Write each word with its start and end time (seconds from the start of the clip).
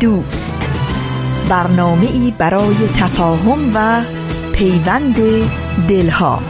دوست. 0.00 0.70
برنامه 1.48 2.10
ای 2.10 2.32
برای 2.38 2.76
تفاهم 2.96 3.72
و 3.74 4.02
پیوند 4.52 5.16
دلها. 5.88 6.42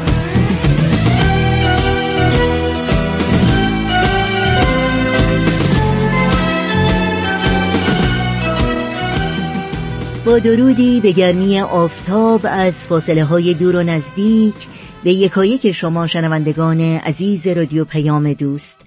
با 10.25 10.39
درودی 10.39 11.01
به 11.01 11.13
گرمی 11.13 11.61
آفتاب 11.61 12.41
از 12.45 12.87
فاصله 12.87 13.25
های 13.25 13.55
دور 13.55 13.77
و 13.77 13.83
نزدیک 13.83 14.55
به 15.05 15.13
یکایک 15.13 15.73
شما 15.73 16.07
شنوندگان 16.07 16.81
عزیز 16.81 17.47
رادیو 17.47 17.85
پیام 17.85 18.33
دوست. 18.33 18.81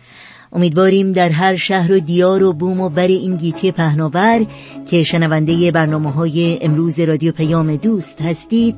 امیدواریم 0.54 1.12
در 1.12 1.30
هر 1.30 1.56
شهر 1.56 1.92
و 1.92 2.00
دیار 2.00 2.44
و 2.44 2.54
بوم 2.54 2.82
و 2.82 2.90
بر 2.90 3.08
این 3.08 3.36
گیتی 3.36 3.72
پهناور 3.72 4.46
که 4.86 5.04
شنونده 5.04 5.72
برنامه 5.72 6.12
های 6.12 6.60
امروز 6.62 7.00
رادیو 7.00 7.32
پیام 7.32 7.76
دوست 7.76 8.22
هستید 8.22 8.76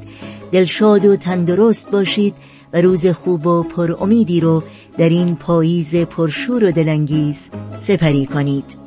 دلشاد 0.52 1.06
و 1.06 1.16
تندرست 1.16 1.92
باشید 1.92 2.36
و 2.74 2.82
روز 2.82 3.08
خوب 3.08 3.48
و 3.48 3.64
پر 3.64 3.96
امیدی 4.00 4.40
رو 4.40 4.64
در 4.98 5.10
این 5.10 5.36
پاییز 5.36 5.96
پرشور 5.96 6.64
و 6.64 6.72
دلانگیز 6.72 7.50
سپری 7.80 8.26
کنید. 8.26 8.85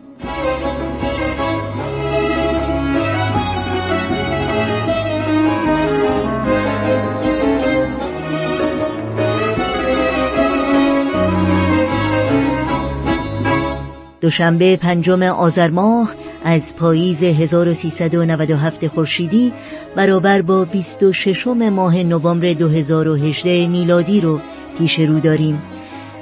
دوشنبه 14.20 14.76
پنجم 14.76 15.22
آذر 15.22 15.70
ماه 15.70 16.14
از 16.44 16.76
پاییز 16.76 17.22
1397 17.22 18.86
خورشیدی 18.86 19.52
برابر 19.96 20.42
با 20.42 20.64
26 20.64 21.46
ماه 21.46 22.02
نوامبر 22.02 22.52
2018 22.52 23.66
میلادی 23.68 24.20
رو 24.20 24.40
پیش 24.78 24.98
رو 25.00 25.20
داریم. 25.20 25.62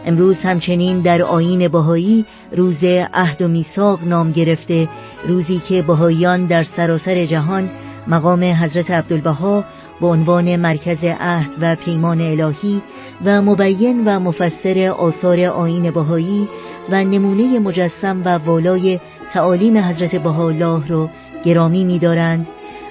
امروز 0.06 0.41
همچنین 0.41 1.00
در 1.00 1.22
آین 1.22 1.69
بهایی 1.69 2.24
روز 2.52 2.84
عهد 3.14 3.42
و 3.42 3.48
میثاق 3.48 4.05
نام 4.05 4.33
گرفته 4.33 4.89
روزی 5.28 5.58
که 5.58 5.83
بهاییان 5.83 6.47
در 6.47 6.62
سراسر 6.62 7.24
جهان 7.24 7.70
مقام 8.06 8.44
حضرت 8.44 8.91
عبدالبها 8.91 9.64
به 10.00 10.06
عنوان 10.06 10.56
مرکز 10.56 11.05
عهد 11.05 11.50
و 11.61 11.77
پیمان 11.77 12.20
الهی 12.20 12.83
و 13.24 13.42
مبین 13.42 14.05
و 14.05 14.20
مفسر 14.20 14.94
آثار 14.98 15.41
آین 15.41 15.91
بهایی 15.91 16.48
و 16.91 17.05
نمونه 17.05 17.59
مجسم 17.59 18.23
و 18.25 18.29
والای 18.29 19.01
تعالیم 19.33 19.79
حضرت 19.79 20.17
بهاءالله 20.17 20.89
رو 20.89 21.09
گرامی 21.45 21.84
می‌دارند 21.84 22.48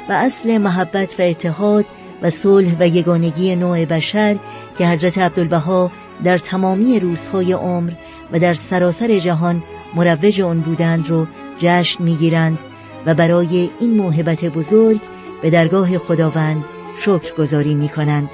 و 0.09 0.11
اصل 0.11 0.57
محبت 0.57 1.19
و 1.19 1.23
اتحاد 1.23 1.85
و 2.21 2.29
صلح 2.29 2.75
و 2.79 2.87
یگانگی 2.87 3.55
نوع 3.55 3.85
بشر 3.85 4.37
که 4.77 4.87
حضرت 4.87 5.17
عبدالبها 5.17 5.91
در 6.23 6.37
تمامی 6.37 6.99
روزهای 6.99 7.53
عمر 7.53 7.91
و 8.31 8.39
در 8.39 8.53
سراسر 8.53 9.19
جهان 9.19 9.63
مروج 9.95 10.41
آن 10.41 10.61
بودند 10.61 11.09
رو 11.09 11.27
جشن 11.59 12.03
می‌گیرند 12.03 12.61
و 13.05 13.13
برای 13.13 13.69
این 13.79 13.97
موهبت 13.97 14.45
بزرگ 14.45 14.99
به 15.41 15.49
درگاه 15.49 15.97
خداوند 15.97 16.63
شکر 16.97 17.35
گذاری 17.37 17.75
می 17.75 17.89
کنند 17.89 18.29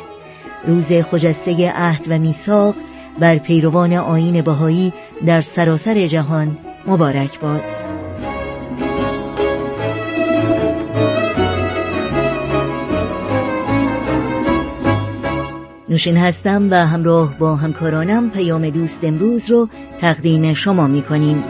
روز 0.67 0.91
خجسته 0.91 1.72
عهد 1.75 2.05
و 2.09 2.19
میثاق 2.19 2.75
بر 3.19 3.38
پیروان 3.38 3.94
آین 3.94 4.41
بهایی 4.41 4.94
در 5.25 5.41
سراسر 5.41 6.07
جهان 6.07 6.57
مبارک 6.88 7.39
باد. 7.39 7.63
نوشین 15.89 16.17
هستم 16.17 16.67
و 16.72 16.88
همراه 16.88 17.38
با 17.38 17.55
همکارانم 17.55 18.29
پیام 18.29 18.69
دوست 18.69 19.03
امروز 19.03 19.51
رو 19.51 19.69
تقدیم 19.99 20.53
شما 20.53 20.88
می 20.88 21.01
کنیم. 21.01 21.43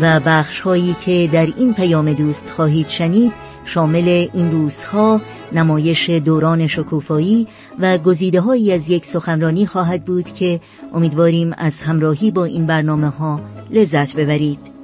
و 0.00 0.20
بخش 0.20 0.60
هایی 0.60 0.96
که 1.00 1.28
در 1.32 1.46
این 1.56 1.74
پیام 1.74 2.12
دوست 2.12 2.50
خواهید 2.50 2.88
شنید 2.88 3.32
شامل 3.64 4.26
این 4.32 4.52
روزها 4.52 5.20
نمایش 5.52 6.10
دوران 6.10 6.66
شکوفایی 6.66 7.46
و 7.78 7.98
گزیده 7.98 8.40
هایی 8.40 8.72
از 8.72 8.90
یک 8.90 9.06
سخنرانی 9.06 9.66
خواهد 9.66 10.04
بود 10.04 10.32
که 10.32 10.60
امیدواریم 10.94 11.54
از 11.58 11.80
همراهی 11.80 12.30
با 12.30 12.44
این 12.44 12.66
برنامه 12.66 13.08
ها 13.08 13.40
لذت 13.70 14.16
ببرید. 14.16 14.77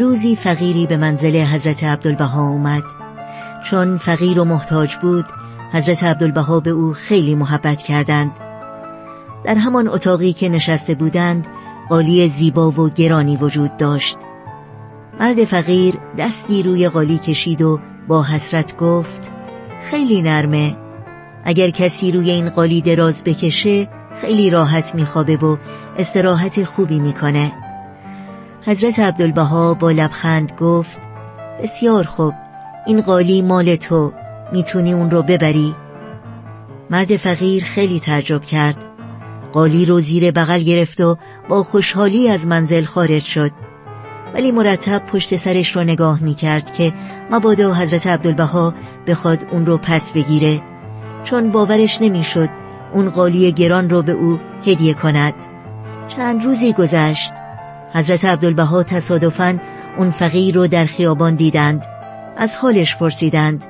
روزی 0.00 0.36
فقیری 0.36 0.86
به 0.86 0.96
منزل 0.96 1.36
حضرت 1.36 1.84
عبدالبها 1.84 2.48
اومد. 2.48 2.82
چون 3.64 3.96
فقیر 3.98 4.40
و 4.40 4.44
محتاج 4.44 4.96
بود 4.96 5.24
حضرت 5.72 6.04
عبدالبها 6.04 6.60
به 6.60 6.70
او 6.70 6.92
خیلی 6.92 7.34
محبت 7.34 7.82
کردند. 7.82 8.30
در 9.44 9.54
همان 9.54 9.88
اتاقی 9.88 10.32
که 10.32 10.48
نشسته 10.48 10.94
بودند 10.94 11.46
قالی 11.88 12.28
زیبا 12.28 12.70
و 12.70 12.90
گرانی 12.90 13.36
وجود 13.36 13.76
داشت. 13.76 14.18
مرد 15.20 15.44
فقیر 15.44 15.94
دستی 16.18 16.62
روی 16.62 16.88
قالی 16.88 17.18
کشید 17.18 17.62
و 17.62 17.80
با 18.08 18.22
حسرت 18.22 18.76
گفت 18.76 19.30
خیلی 19.82 20.22
نرمه. 20.22 20.76
اگر 21.44 21.70
کسی 21.70 22.12
روی 22.12 22.30
این 22.30 22.50
قالی 22.50 22.80
دراز 22.80 23.24
بکشه 23.24 23.88
خیلی 24.20 24.50
راحت 24.50 24.94
میخوابه 24.94 25.36
و 25.36 25.56
استراحت 25.98 26.64
خوبی 26.64 27.00
می‌کنه. 27.00 27.63
حضرت 28.66 29.00
عبدالبها 29.00 29.74
با 29.74 29.90
لبخند 29.90 30.52
گفت 30.60 31.00
بسیار 31.62 32.04
خوب 32.04 32.34
این 32.86 33.00
قالی 33.00 33.42
مال 33.42 33.76
تو 33.76 34.12
می‌تونی 34.52 34.92
اون 34.92 35.10
رو 35.10 35.22
ببری. 35.22 35.74
مرد 36.90 37.16
فقیر 37.16 37.64
خیلی 37.64 38.00
تعجب 38.00 38.44
کرد. 38.44 38.84
قالی 39.52 39.86
رو 39.86 40.00
زیر 40.00 40.30
بغل 40.30 40.58
گرفت 40.58 41.00
و 41.00 41.16
با 41.48 41.62
خوشحالی 41.62 42.28
از 42.28 42.46
منزل 42.46 42.84
خارج 42.84 43.22
شد. 43.24 43.50
ولی 44.34 44.52
مرتب 44.52 45.06
پشت 45.06 45.36
سرش 45.36 45.76
رو 45.76 45.84
نگاه 45.84 46.22
می‌کرد 46.22 46.72
که 46.72 46.92
مبادا 47.30 47.74
حضرت 47.74 48.06
عبدالبها 48.06 48.74
بخواد 49.06 49.46
اون 49.50 49.66
رو 49.66 49.78
پس 49.78 50.12
بگیره. 50.12 50.60
چون 51.24 51.50
باورش 51.50 52.02
نمی‌شد 52.02 52.48
اون 52.94 53.10
قالی 53.10 53.52
گران 53.52 53.90
رو 53.90 54.02
به 54.02 54.12
او 54.12 54.40
هدیه 54.66 54.94
کند. 54.94 55.34
چند 56.08 56.44
روزی 56.44 56.72
گذشت. 56.72 57.32
حضرت 57.94 58.24
عبدالبها 58.24 58.82
تصادفاً 58.82 59.58
اون 59.98 60.10
فقیر 60.10 60.54
رو 60.54 60.66
در 60.66 60.86
خیابان 60.86 61.34
دیدند. 61.34 61.84
از 62.36 62.56
حالش 62.56 62.96
پرسیدند. 62.96 63.64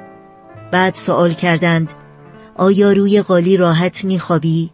بعد 0.71 0.95
سوال 0.95 1.35
کردند. 1.35 1.93
آیا 2.57 2.93
روی 2.93 3.23
قالی 3.23 3.57
راحت 3.57 4.05
میخوابی؟ 4.05 4.71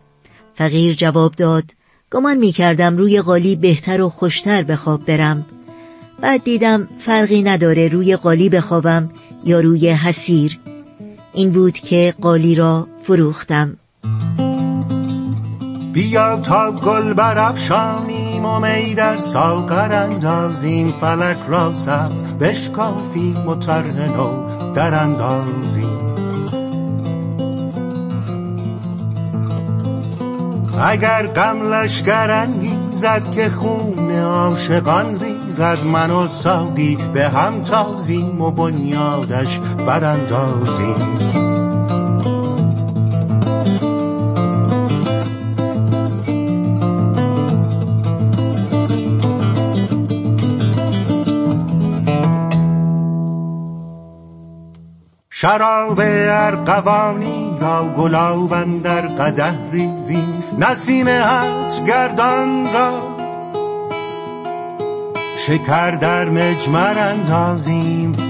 فقیر 0.55 0.95
جواب 0.95 1.35
داد. 1.35 1.65
گمان 2.13 2.37
می‌کردم 2.37 2.97
روی 2.97 3.21
قالی 3.21 3.57
بهتر 3.57 4.01
و 4.01 4.09
خوشتر 4.09 4.63
به 4.63 4.77
خواب 4.77 5.07
برم. 5.07 5.47
بعد 6.21 6.45
دیدم 6.45 6.89
فرقی 6.99 7.43
نداره 7.43 7.89
روی 7.89 8.17
قالی 8.17 8.49
بخوابم 8.49 9.11
یا 9.45 9.61
روی 9.61 9.89
حسیر 9.89 10.59
این 11.33 11.51
بود 11.51 11.75
که 11.75 12.15
قالی 12.21 12.55
را 12.55 12.89
فروختم. 13.03 13.77
بیا 15.93 16.37
تا 16.37 16.73
گل 16.73 17.13
برافشانیم 17.13 18.45
و 18.45 18.61
می 18.61 18.95
در 18.95 19.17
ساغر 19.17 19.93
اندازیم 19.93 20.89
فلک 21.01 21.39
را 21.49 21.75
سخت 21.75 22.39
بشکافیم 22.41 23.49
و 23.49 23.55
طرح 23.55 24.09
نو 24.17 24.45
در 24.73 24.95
اندازیم. 24.95 26.11
اگر 30.83 31.27
غم 31.27 31.73
لشکر 31.73 32.49
زد 32.91 33.31
که 33.31 33.51
خون 33.51 34.11
عاشقان 34.11 35.21
ریزد 35.21 35.85
من 35.85 36.11
و 36.11 36.29
ساقی 36.29 36.99
به 37.15 37.29
هم 37.29 37.61
تازیم 37.61 38.41
و 38.41 38.51
بنیادش 38.51 39.59
براندازیم. 39.87 41.50
شراب 55.41 56.01
ارقوانی 56.05 57.59
را 57.61 57.89
گلاب 57.89 58.83
در 58.83 59.01
قده 59.01 59.71
ریزیم 59.73 60.45
نسیم 60.59 61.09
حج 61.09 61.83
گردان 61.87 62.67
را. 62.75 63.17
شکر 65.39 65.91
در 65.91 66.25
مجمر 66.29 66.99
اندازیم. 66.99 68.30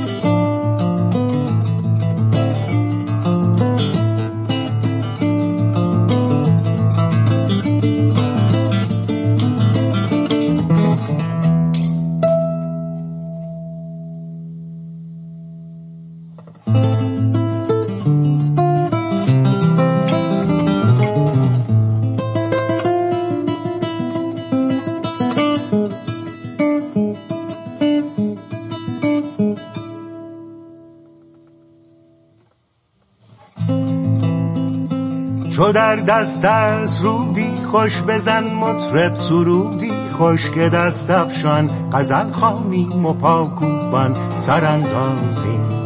در 35.73 35.97
دست 35.97 36.45
از 36.45 37.03
رودی 37.05 37.55
خوش 37.71 38.03
بزن 38.03 38.45
مطرب 38.45 39.15
سرودی 39.15 39.93
خوش 40.19 40.51
که 40.51 40.69
دست 40.69 41.11
افشان 41.11 41.71
غزل 41.93 42.31
خانیم 42.31 43.07
و 43.07 43.13
پاکوبان 43.13 44.17
سراندازیم 44.35 45.81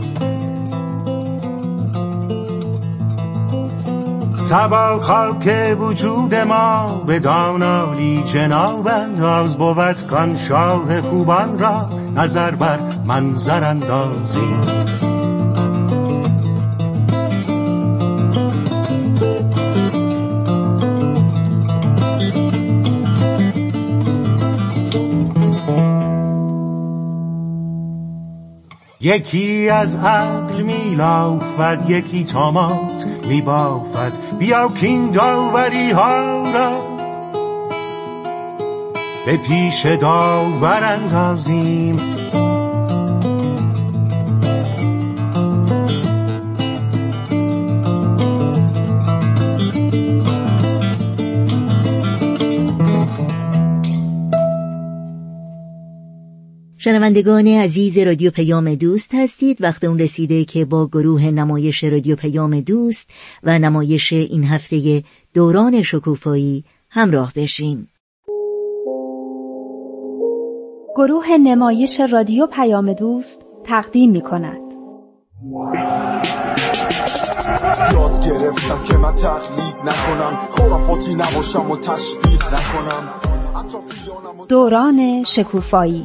سبا 4.34 4.98
خاک 5.00 5.76
وجود 5.78 6.34
ما 6.34 7.02
به 7.06 7.18
دانالی 7.18 8.22
جناب 8.22 8.88
انداز 8.88 9.56
بود 9.56 10.06
کان 10.06 10.36
شاه 10.36 11.00
خوبان 11.00 11.58
را 11.58 11.88
نظر 12.16 12.50
بر 12.50 12.78
منظر 13.06 13.64
اندازیم 13.64 14.60
یکی 29.04 29.68
از 29.68 29.96
عقل 29.96 30.62
میلافد 30.62 31.84
یکی 31.88 32.24
تامات 32.24 33.06
میبافد. 33.28 34.12
بیا 34.38 34.68
کین 34.68 35.10
داوری 35.10 35.90
ها 35.90 36.42
را. 36.52 36.70
به 39.26 39.36
پیش 39.36 39.86
داور 39.86 40.84
اندازیم. 40.84 41.96
شنوندگان 57.04 57.46
عزیز 57.46 57.98
رادیو 57.98 58.30
پیام 58.30 58.74
دوست 58.74 59.14
هستید. 59.14 59.62
وقت 59.62 59.84
اون 59.84 59.98
رسیده 59.98 60.44
که 60.44 60.64
با 60.64 60.86
گروه 60.86 61.24
نمایش 61.24 61.84
رادیو 61.84 62.16
پیام 62.16 62.60
دوست 62.60 63.10
و 63.42 63.58
نمایش 63.58 64.12
این 64.12 64.44
هفته 64.44 65.02
دوران 65.34 65.82
شکوفایی 65.82 66.64
همراه 66.90 67.32
بشیم 67.36 67.88
گروه 70.96 71.36
نمایش 71.36 72.00
رادیو 72.00 72.46
پیام 72.46 72.92
دوست 72.92 73.38
تقدیم 73.64 74.10
می 74.10 74.20
کند. 74.20 74.60
یاد 77.92 78.26
گرفتم 78.26 78.84
که 78.84 78.98
من 78.98 79.14
تقلید 79.14 79.76
نکنم. 79.84 80.36
خرافاتی 80.50 81.14
نباشم 81.14 81.70
و 81.70 81.76
تشبیه 81.76 82.38
نکنم. 82.54 83.08
دوران 84.48 85.22
شکوفایی. 85.24 86.04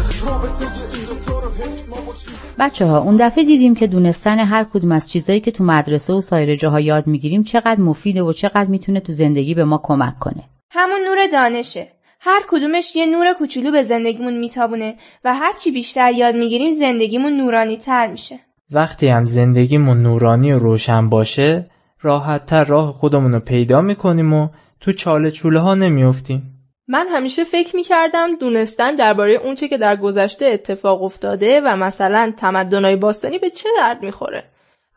بچه 2.59 2.85
ها 2.85 2.99
اون 2.99 3.17
دفعه 3.17 3.43
دیدیم 3.43 3.75
که 3.75 3.87
دونستن 3.87 4.39
هر 4.39 4.63
کدوم 4.63 4.91
از 4.91 5.09
چیزایی 5.09 5.39
که 5.39 5.51
تو 5.51 5.63
مدرسه 5.63 6.13
و 6.13 6.21
سایر 6.21 6.55
جاها 6.55 6.79
یاد 6.79 7.07
می‌گیریم 7.07 7.43
چقدر 7.43 7.79
مفیده 7.79 8.21
و 8.23 8.33
چقدر 8.33 8.65
می‌تونه 8.65 8.99
تو 8.99 9.13
زندگی 9.13 9.53
به 9.53 9.63
ما 9.63 9.79
کمک 9.83 10.19
کنه. 10.19 10.43
همون 10.71 10.99
نور 11.07 11.27
دانشه. 11.31 11.87
هر 12.19 12.41
کدومش 12.49 12.95
یه 12.95 13.05
نور 13.05 13.33
کوچولو 13.33 13.71
به 13.71 13.81
زندگیمون 13.81 14.39
میتابونه 14.39 14.95
و 15.25 15.35
هر 15.35 15.53
چی 15.53 15.71
بیشتر 15.71 16.11
یاد 16.11 16.35
می‌گیریم 16.35 16.73
زندگیمون 16.73 17.37
نورانی 17.37 17.77
تر 17.77 18.07
میشه. 18.07 18.39
وقتی 18.71 19.07
هم 19.07 19.25
زندگیمون 19.25 20.01
نورانی 20.01 20.51
و 20.51 20.59
روشن 20.59 21.09
باشه 21.09 21.69
راحت 22.01 22.45
تر 22.45 22.63
راه 22.63 22.91
خودمون 22.91 23.31
رو 23.31 23.39
پیدا 23.39 23.81
می‌کنیم 23.81 24.33
و 24.33 24.49
تو 24.79 24.93
چاله 24.93 25.31
چوله 25.31 25.59
ها 25.59 25.75
نمیافتیم. 25.75 26.60
من 26.91 27.07
همیشه 27.07 27.43
فکر 27.43 27.75
می‌کردم 27.75 28.35
دونستن 28.35 28.95
درباره 28.95 29.33
اونچه 29.33 29.67
که 29.67 29.77
در 29.77 29.95
گذشته 29.95 30.45
اتفاق 30.45 31.03
افتاده 31.03 31.61
و 31.61 31.75
مثلا 31.75 32.33
تمدنهای 32.37 32.95
باستانی 32.95 33.39
به 33.39 33.49
چه 33.49 33.69
درد 33.77 34.03
می‌خوره. 34.03 34.43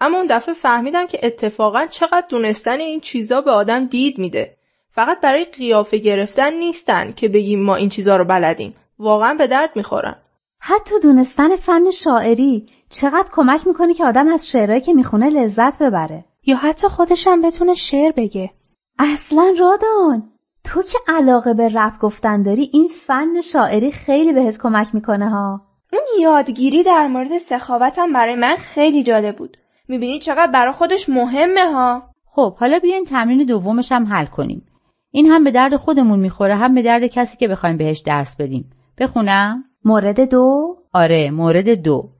اما 0.00 0.16
اون 0.16 0.26
دفعه 0.26 0.54
فهمیدم 0.54 1.06
که 1.06 1.20
اتفاقا 1.22 1.86
چقدر 1.86 2.24
دونستن 2.28 2.80
این 2.80 3.00
چیزا 3.00 3.40
به 3.40 3.50
آدم 3.50 3.86
دید 3.86 4.18
میده. 4.18 4.56
فقط 4.90 5.20
برای 5.20 5.44
قیافه 5.44 5.98
گرفتن 5.98 6.52
نیستن 6.52 7.12
که 7.12 7.28
بگیم 7.28 7.62
ما 7.62 7.74
این 7.74 7.88
چیزا 7.88 8.16
رو 8.16 8.24
بلدیم. 8.24 8.74
واقعا 8.98 9.34
به 9.34 9.46
درد 9.46 9.70
می‌خورن. 9.76 10.16
حتی 10.60 10.94
دونستن 11.02 11.56
فن 11.56 11.90
شاعری 11.90 12.66
چقدر 12.88 13.30
کمک 13.32 13.66
می‌کنه 13.66 13.94
که 13.94 14.04
آدم 14.04 14.28
از 14.28 14.48
شعرهایی 14.50 14.80
که 14.80 14.92
می‌خونه 14.92 15.30
لذت 15.30 15.82
ببره. 15.82 16.24
یا 16.46 16.56
حتی 16.56 16.88
خودشم 16.88 17.42
بتونه 17.42 17.74
شعر 17.74 18.12
بگه. 18.12 18.50
اصلا 18.98 19.54
رادان 19.58 20.30
تو 20.64 20.82
که 20.82 20.98
علاقه 21.08 21.54
به 21.54 21.68
رپ 21.74 21.98
گفتن 22.00 22.42
داری 22.42 22.70
این 22.72 22.88
فن 22.88 23.40
شاعری 23.40 23.92
خیلی 23.92 24.32
بهت 24.32 24.58
کمک 24.58 24.94
می‌کنه 24.94 25.30
ها. 25.30 25.60
اون 25.92 26.02
یادگیری 26.20 26.82
در 26.82 27.06
مورد 27.06 27.38
سخاوتم 27.38 28.12
برای 28.12 28.36
من 28.36 28.56
خیلی 28.56 29.02
جالب 29.02 29.36
بود. 29.36 29.56
می‌بینی 29.88 30.18
چقدر 30.18 30.52
برای 30.52 30.72
خودش 30.72 31.08
مهمه 31.08 31.72
ها. 31.72 32.02
خب 32.26 32.56
حالا 32.56 32.78
بیاین 32.78 33.04
تمرین 33.04 33.46
دومش 33.46 33.92
هم 33.92 34.06
حل 34.06 34.26
کنیم. 34.26 34.66
این 35.10 35.26
هم 35.26 35.44
به 35.44 35.50
درد 35.50 35.76
خودمون 35.76 36.20
می‌خوره 36.20 36.56
هم 36.56 36.74
به 36.74 36.82
درد 36.82 37.06
کسی 37.06 37.36
که 37.36 37.48
بخوایم 37.48 37.76
بهش 37.76 38.02
درس 38.06 38.36
بدیم. 38.36 38.70
بخونم؟ 38.98 39.64
مورد 39.84 40.30
دو؟ 40.30 40.76
آره 40.92 41.30
مورد 41.30 41.68
دو. 41.68 42.10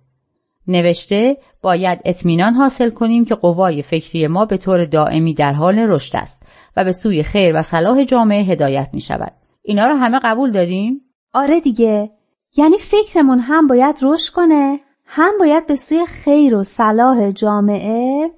نوشته 0.68 1.36
باید 1.62 2.00
اطمینان 2.04 2.54
حاصل 2.54 2.90
کنیم 2.90 3.24
که 3.24 3.34
قوای 3.34 3.82
فکری 3.82 4.26
ما 4.26 4.44
به 4.44 4.56
طور 4.56 4.84
دائمی 4.84 5.34
در 5.34 5.52
حال 5.52 5.78
رشد 5.78 6.16
است 6.16 6.43
و 6.76 6.84
به 6.84 6.92
سوی 6.92 7.22
خیر 7.22 7.58
و 7.58 7.62
صلاح 7.62 8.04
جامعه 8.04 8.42
هدایت 8.42 8.88
می 8.92 9.00
شود. 9.00 9.32
اینا 9.62 9.86
رو 9.86 9.94
همه 9.94 10.20
قبول 10.24 10.52
داریم؟ 10.52 11.00
آره 11.32 11.60
دیگه. 11.60 12.10
یعنی 12.56 12.78
فکرمون 12.78 13.38
هم 13.38 13.66
باید 13.66 13.98
رشد 14.02 14.32
کنه 14.32 14.80
هم 15.04 15.32
باید 15.38 15.66
به 15.66 15.76
سوی 15.76 16.06
خیر 16.06 16.54
و 16.54 16.64
صلاح 16.64 17.30
جامعه 17.30 18.30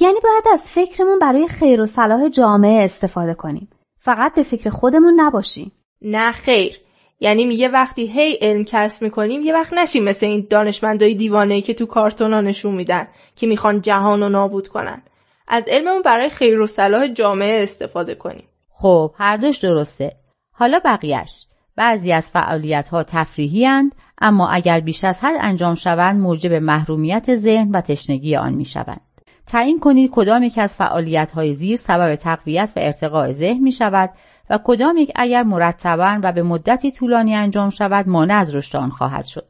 یعنی 0.00 0.20
باید 0.22 0.44
از 0.52 0.70
فکرمون 0.70 1.18
برای 1.18 1.48
خیر 1.48 1.80
و 1.80 1.86
صلاح 1.86 2.28
جامعه 2.28 2.84
استفاده 2.84 3.34
کنیم. 3.34 3.68
فقط 3.98 4.34
به 4.34 4.42
فکر 4.42 4.70
خودمون 4.70 5.20
نباشیم. 5.20 5.72
نه 6.02 6.32
خیر. 6.32 6.80
یعنی 7.20 7.44
میگه 7.44 7.68
وقتی 7.68 8.06
هی 8.06 8.38
علم 8.40 8.64
کسب 8.64 9.02
می‌کنیم 9.02 9.40
یه 9.42 9.54
وقت 9.54 9.72
نشیم 9.72 10.04
مثل 10.04 10.26
این 10.26 10.46
دانشمندای 10.50 11.14
دیوانه 11.14 11.60
که 11.60 11.74
تو 11.74 11.86
کارتونا 11.86 12.40
نشون 12.40 12.74
میدن 12.74 13.08
که 13.36 13.46
می‌خوان 13.46 13.80
جهان 13.80 14.20
رو 14.20 14.28
نابود 14.28 14.68
کنن 14.68 15.02
از 15.48 15.64
علممون 15.68 16.02
برای 16.02 16.28
خیر 16.28 16.60
و 16.60 16.66
صلاح 16.66 17.08
جامعه 17.08 17.62
استفاده 17.62 18.14
کنیم 18.14 18.44
خب 18.70 19.14
هر 19.18 19.36
دوش 19.36 19.58
درسته 19.58 20.12
حالا 20.52 20.80
بقیهش 20.84 21.46
بعضی 21.76 22.12
از 22.12 22.30
فعالیت 22.30 22.88
ها 22.88 23.02
تفریحی 23.02 23.64
هند، 23.64 23.94
اما 24.20 24.48
اگر 24.48 24.80
بیش 24.80 25.04
از 25.04 25.20
حد 25.24 25.36
انجام 25.40 25.74
شوند 25.74 26.20
موجب 26.20 26.52
محرومیت 26.52 27.36
ذهن 27.36 27.70
و 27.70 27.80
تشنگی 27.80 28.36
آن 28.36 28.54
می 28.54 28.64
شوند. 28.64 29.00
تعیین 29.46 29.80
کنید 29.80 30.10
کدام 30.12 30.42
یک 30.42 30.58
از 30.58 30.74
فعالیت 30.74 31.30
های 31.30 31.54
زیر 31.54 31.76
سبب 31.76 32.14
تقویت 32.14 32.72
و 32.76 32.80
ارتقاء 32.80 33.32
ذهن 33.32 33.62
می 33.62 33.72
شود 33.72 34.10
و 34.50 34.58
کدام 34.64 34.96
یک 34.96 35.12
اگر 35.14 35.42
مرتبا 35.42 36.20
و 36.22 36.32
به 36.32 36.42
مدتی 36.42 36.90
طولانی 36.90 37.34
انجام 37.34 37.70
شود 37.70 38.08
مانع 38.08 38.34
از 38.34 38.54
رشد 38.54 38.76
آن 38.76 38.90
خواهد 38.90 39.24
شد. 39.24 39.46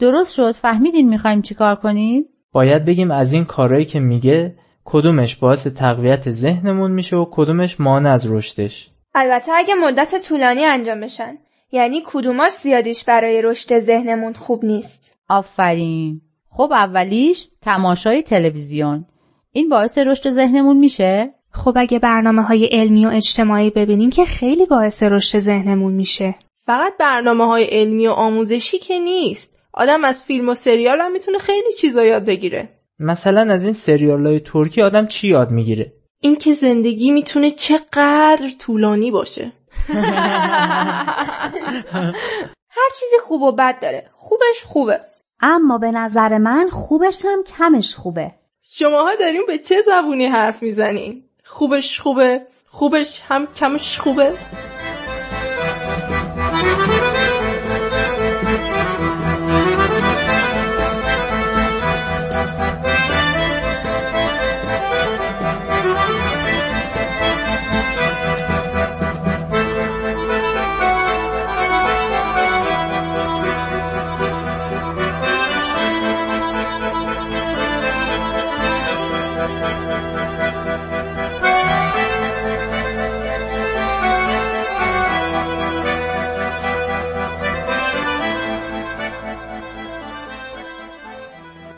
درست 0.00 0.34
شد 0.34 0.52
فهمیدین 0.52 1.08
می‌خوایم 1.08 1.42
چیکار 1.42 1.74
کنیم؟ 1.74 2.24
باید 2.52 2.84
بگیم 2.84 3.10
از 3.10 3.32
این 3.32 3.44
کارهایی 3.44 3.84
که 3.84 4.00
میگه 4.00 4.54
کدومش 4.84 5.36
باعث 5.36 5.66
تقویت 5.66 6.30
ذهنمون 6.30 6.90
میشه 6.92 7.16
و 7.16 7.26
کدومش 7.30 7.80
مانع 7.80 8.12
از 8.12 8.32
رشدش. 8.32 8.90
البته 9.14 9.52
اگه 9.52 9.74
مدت 9.74 10.28
طولانی 10.28 10.64
انجام 10.64 11.00
بشن 11.00 11.38
یعنی 11.72 12.02
کدوماش 12.06 12.52
زیادیش 12.52 13.04
برای 13.04 13.42
رشد 13.42 13.78
ذهنمون 13.78 14.32
خوب 14.32 14.64
نیست. 14.64 15.18
آفرین. 15.28 16.20
خب 16.50 16.72
اولیش 16.72 17.48
تماشای 17.62 18.22
تلویزیون. 18.22 19.06
این 19.52 19.68
باعث 19.68 19.98
رشد 19.98 20.30
ذهنمون 20.30 20.76
میشه؟ 20.76 21.34
خب 21.50 21.72
اگه 21.76 21.98
برنامه 21.98 22.42
های 22.42 22.66
علمی 22.66 23.06
و 23.06 23.08
اجتماعی 23.08 23.70
ببینیم 23.70 24.10
که 24.10 24.24
خیلی 24.24 24.66
باعث 24.66 25.02
رشد 25.02 25.38
ذهنمون 25.38 25.92
میشه. 25.92 26.34
فقط 26.56 26.92
برنامه 26.98 27.46
های 27.46 27.64
علمی 27.64 28.06
و 28.06 28.10
آموزشی 28.10 28.78
که 28.78 28.98
نیست. 28.98 29.56
آدم 29.72 30.04
از 30.04 30.24
فیلم 30.24 30.48
و 30.48 30.54
سریال 30.54 31.00
هم 31.00 31.12
می‌تونه 31.12 31.38
خیلی 31.38 31.72
چیزا 31.80 32.04
یاد 32.04 32.24
بگیره. 32.24 32.68
مثلا 33.04 33.52
از 33.52 33.64
این 33.64 33.72
سریال 33.72 34.26
های 34.26 34.40
ترکی 34.40 34.82
آدم 34.82 35.06
چی 35.06 35.28
یاد 35.28 35.50
می‌گیره؟ 35.50 35.92
اینکه 36.20 36.54
زندگی 36.54 37.10
می‌تونه 37.10 37.50
چقدر 37.50 38.50
طولانی 38.58 39.10
باشه. 39.10 39.52
هر 42.76 42.90
چیزی 43.00 43.16
خوب 43.22 43.42
و 43.42 43.52
بد 43.52 43.80
داره. 43.82 44.10
خوبش 44.12 44.64
خوبه. 44.64 45.00
اما 45.40 45.78
به 45.78 45.90
نظر 45.90 46.38
من 46.38 46.68
خوبش 46.70 47.24
هم 47.24 47.42
کمش 47.42 47.94
خوبه. 47.94 48.34
شماها 48.62 49.14
داریم 49.14 49.42
به 49.46 49.58
چه 49.58 49.82
زبونی 49.86 50.26
حرف 50.26 50.62
می‌زنین؟ 50.62 51.24
خوبش 51.44 52.00
خوبه 52.00 52.46
خوبش 52.66 53.20
هم 53.28 53.46
کمش 53.46 53.98
خوبه 53.98 54.32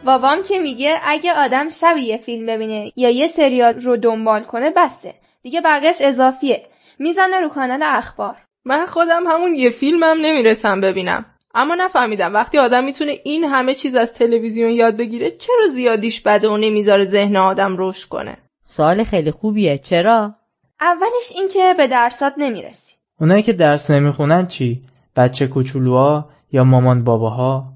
بابام 0.06 0.42
که 0.42 0.58
میگه 0.58 1.00
اگه 1.04 1.32
آدم 1.32 1.68
شب 1.68 1.96
یه 1.96 2.16
فیلم 2.16 2.46
ببینه 2.46 2.92
یا 2.96 3.10
یه 3.10 3.26
سریال 3.26 3.80
رو 3.80 3.96
دنبال 3.96 4.42
کنه 4.42 4.70
بسته 4.76 5.14
دیگه 5.42 5.60
بقیش 5.60 5.96
اضافیه. 6.00 6.62
می‌زنه 6.98 7.40
رو 7.40 7.48
کانال 7.48 7.82
اخبار. 7.82 8.36
من 8.64 8.86
خودم 8.86 9.26
همون 9.26 9.54
یه 9.54 9.70
فیلمم 9.70 10.16
نمی‌رسم 10.22 10.80
ببینم. 10.80 11.26
اما 11.54 11.74
نفهمیدم. 11.74 12.34
وقتی 12.34 12.58
آدم 12.58 12.84
می‌تونه 12.84 13.18
این 13.24 13.44
همه 13.44 13.74
چیز 13.74 13.94
از 13.94 14.14
تلویزیون 14.14 14.70
یاد 14.70 14.96
بگیره 14.96 15.30
چرا 15.30 15.66
زیادیش 15.72 16.20
بده 16.20 16.48
و 16.48 16.56
نمی‌ذاره 16.56 17.04
ذهن 17.04 17.36
آدم 17.36 17.76
رشد 17.78 18.08
کنه؟ 18.08 18.36
سال 18.62 19.04
خیلی 19.04 19.30
خوبیه. 19.30 19.78
چرا؟ 19.78 20.34
اولش 20.80 21.32
اینکه 21.34 21.74
به 21.76 21.86
درسات 21.86 22.32
نمی‌رسی. 22.36 22.94
اونایی 23.20 23.42
که 23.42 23.52
درس 23.52 23.90
نمی‌خونن 23.90 24.46
چی؟ 24.46 24.82
بچه 25.16 25.46
کوچولوها 25.46 26.28
یا 26.52 26.64
مامان 26.64 27.04
باباها؟ 27.04 27.75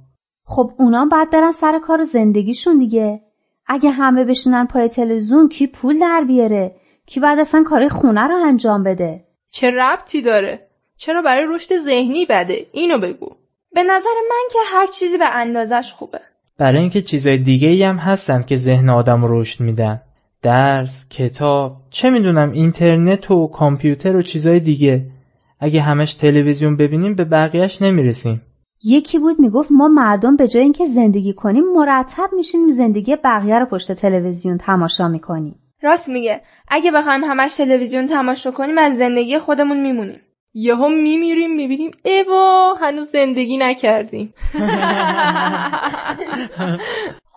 خب 0.53 0.73
اونا 0.79 1.05
باید 1.05 1.31
برن 1.31 1.53
سر 1.53 1.79
کار 1.79 2.03
زندگیشون 2.03 2.79
دیگه. 2.79 3.21
اگه 3.67 3.91
همه 3.91 4.25
بشینن 4.25 4.67
پای 4.67 4.89
تلویزیون 4.89 5.49
کی 5.49 5.67
پول 5.67 5.99
در 5.99 6.25
بیاره؟ 6.29 6.75
کی 7.07 7.21
بعد 7.21 7.39
اصلا 7.39 7.63
کار 7.63 7.89
خونه 7.89 8.27
رو 8.27 8.35
انجام 8.47 8.83
بده؟ 8.83 9.25
چه 9.51 9.71
ربطی 9.71 10.23
داره؟ 10.23 10.67
چرا 10.97 11.23
برای 11.23 11.47
رشد 11.55 11.79
ذهنی 11.79 12.27
بده؟ 12.27 12.67
اینو 12.73 12.99
بگو. 12.99 13.27
به 13.75 13.83
نظر 13.83 14.17
من 14.31 14.49
که 14.53 14.59
هر 14.67 14.87
چیزی 14.87 15.19
به 15.19 15.35
اندازش 15.35 15.93
خوبه. 15.93 16.21
برای 16.59 16.81
اینکه 16.81 17.03
چیزای 17.03 17.39
دیگه 17.39 17.69
ای 17.69 17.83
هم 17.83 17.97
هستن 17.97 18.43
که 18.43 18.57
ذهن 18.57 18.89
آدم 18.89 19.21
رشد 19.25 19.61
میدن. 19.61 20.01
درس، 20.43 21.09
کتاب، 21.09 21.77
چه 21.91 22.11
می‌دونم 22.11 22.53
اینترنت 22.53 23.31
و 23.31 23.47
کامپیوتر 23.47 24.17
و 24.17 24.23
چیزای 24.23 24.61
دیگه. 24.61 25.07
اگه 25.61 25.81
همش 25.81 26.15
تلویزیون 26.15 26.77
ببینیم 26.77 27.15
به 27.15 27.25
بقیهش 27.25 27.83
نمی‌رسیم. 27.83 28.43
یکی 28.85 29.19
بود 29.19 29.41
می‌گفت 29.41 29.69
ما 29.73 29.89
مردم 29.89 30.37
به 30.37 30.49
جای 30.49 30.63
اینکه 30.63 30.87
زندگی 30.87 31.33
کنیم 31.33 31.65
مرتب 31.75 32.31
میشینیم 32.33 32.71
زندگی 32.71 33.17
بقیه 33.17 33.59
رو 33.59 33.67
پشت 33.67 33.93
تلویزیون 33.93 34.59
تماشا 34.59 35.09
می‌کنیم. 35.09 35.59
راست 35.83 36.09
میگه. 36.09 36.41
اگه 36.69 36.91
بخوایم 36.91 37.25
همش 37.25 37.55
تلویزیون 37.55 38.07
تماشا 38.07 38.51
کنیم 38.51 38.79
از 38.79 38.97
زندگی 38.97 39.39
خودمون 39.39 39.81
میمونیم. 39.81 40.21
یهو 40.55 40.89
میمیریم 40.89 41.55
می‌بینیم 41.55 41.91
ایوا 42.05 42.75
هنوز 42.81 43.11
زندگی 43.11 43.57
نکردیم. 43.59 44.35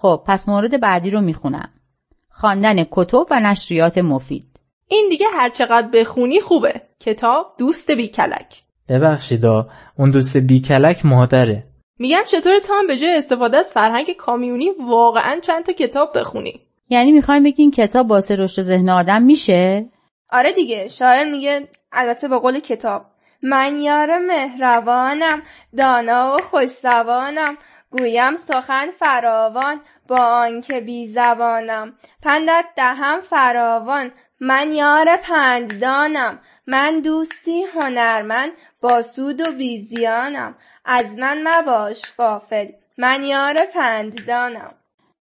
خب 0.01 0.23
پس 0.27 0.50
مورد 0.50 0.79
بعدی 0.79 1.12
رو 1.12 1.21
می‌خونم. 1.21 1.69
خواندن 2.29 2.83
کتب 2.91 3.25
و 3.31 3.39
نشریات 3.39 3.97
مفید. 3.97 4.47
این 4.88 5.07
دیگه 5.09 5.25
هر 5.33 5.50
چقدر 5.50 5.88
بخونی 5.88 6.39
خوبه. 6.39 6.81
کتاب 7.00 7.55
دوست 7.59 7.91
بیکلک. 7.91 8.62
ببخشیدا 8.89 9.67
اون 9.97 10.11
دوست 10.11 10.37
بیکلک 10.37 11.05
مادره. 11.05 11.63
میگم 11.99 12.23
چطور 12.27 12.59
تو 12.59 12.73
هم 12.73 12.87
به 12.87 12.97
جای 12.97 13.17
استفاده 13.17 13.57
از 13.57 13.71
فرهنگ 13.71 14.11
کامیونی 14.11 14.71
واقعا 14.87 15.39
چند 15.39 15.65
تا 15.65 15.73
کتاب 15.73 16.17
بخونی؟ 16.17 16.61
یعنی 16.89 17.11
می‌خوایم 17.11 17.43
بگین 17.43 17.71
کتاب 17.71 18.07
باعث 18.07 18.31
رشد 18.31 18.61
ذهن 18.61 18.89
آدم 18.89 19.21
میشه؟ 19.21 19.85
آره 20.29 20.53
دیگه 20.53 20.87
شاعر 20.87 21.23
میگه 21.31 21.67
البته 21.91 22.27
با 22.27 22.39
قول 22.39 22.59
کتاب 22.59 23.05
من 23.43 23.77
یار 23.81 24.17
مهربانم 24.17 25.41
دانا 25.77 26.35
و 26.35 26.37
خوشزبانم 26.37 27.57
گویم 27.91 28.35
سخن 28.35 28.91
فراوان 28.99 29.81
با 30.07 30.15
آنکه 30.15 30.79
بی 30.79 31.07
زبانم. 31.07 31.93
پندت 32.23 32.65
دهم 32.77 33.21
فراوان 33.21 34.11
من 34.39 34.73
یار 34.73 35.17
پنددانم. 35.23 36.39
من 36.67 36.99
دوستی 36.99 37.63
هنرمند 37.63 38.51
با 38.83 39.01
سود 39.01 39.41
و 39.41 39.51
بیزیانم. 39.57 40.55
از 40.85 41.05
من 41.17 41.47
مباش 41.47 42.01
غافل. 42.17 42.67
من 42.97 43.23
یار 43.23 43.57
پنددانم 43.73 44.71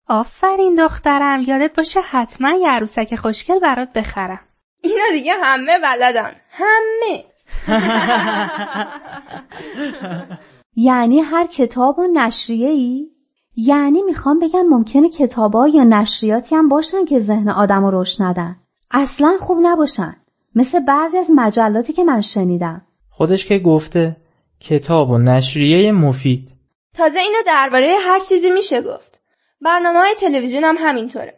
آفرین 0.07 0.75
دخترم. 0.75 1.43
یادت 1.47 1.75
باشه 1.77 2.01
حتما 2.01 2.49
یه 2.49 2.69
عروسک 2.69 3.15
خوشگل 3.15 3.59
برات 3.59 3.93
بخرم. 3.93 4.39
اینا 4.81 5.03
دیگه 5.11 5.33
همه 5.43 5.79
بلدن 5.79 6.31
همه. 6.51 7.25
یعنی 10.75 11.19
هر 11.19 11.47
کتاب 11.47 11.99
و 11.99 12.07
نشریه 12.13 12.69
ای؟ 12.69 13.07
یعنی 13.55 14.03
می‌خوام 14.03 14.39
بگم 14.39 14.65
ممکنه 14.69 15.09
کتابا 15.09 15.67
یا 15.67 15.83
نشریاتی 15.83 16.55
هم 16.55 16.69
باشن 16.69 17.05
که 17.05 17.19
ذهن 17.19 17.49
آدم 17.49 17.85
رو 17.85 17.91
روش 17.91 18.21
ندن. 18.21 18.55
اصلا 18.91 19.37
خوب 19.39 19.57
نباشن. 19.61 20.15
مثل 20.55 20.79
بعضی 20.79 21.17
از 21.17 21.31
مجلاتی 21.35 21.93
که 21.93 22.03
من 22.03 22.21
شنیدم. 22.21 22.81
خودش 23.21 23.45
که 23.45 23.59
گفته 23.59 24.17
کتاب 24.59 25.09
و 25.09 25.17
نشریه 25.17 25.91
مفید. 25.91 26.49
تازه 26.97 27.19
اینو 27.19 27.37
درباره 27.47 27.95
هر 28.07 28.19
چیزی 28.19 28.51
میشه 28.51 28.81
گفت. 28.81 29.21
برنامه 29.61 29.99
های 29.99 30.15
تلویزیون 30.19 30.63
هم 30.63 30.75
همینطوره. 30.79 31.33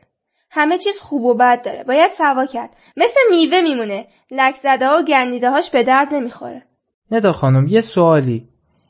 همه 0.51 0.77
چیز 0.77 0.99
خوب 0.99 1.23
و 1.23 1.33
بد 1.33 1.65
داره. 1.65 1.83
باید 1.83 2.11
سوا 2.11 2.45
کرد. 2.45 2.69
مثل 2.97 3.19
میوه 3.29 3.61
میمونه. 3.61 4.07
لک 4.31 4.55
زده 4.55 4.87
و 4.87 5.03
گندیده 5.03 5.49
هاش 5.51 5.69
به 5.69 5.83
درد 5.83 6.13
نمی‌خوره. 6.13 6.63
ندا 7.11 7.33
خانم 7.33 7.67
یه 7.67 7.81
سوالی. 7.81 8.47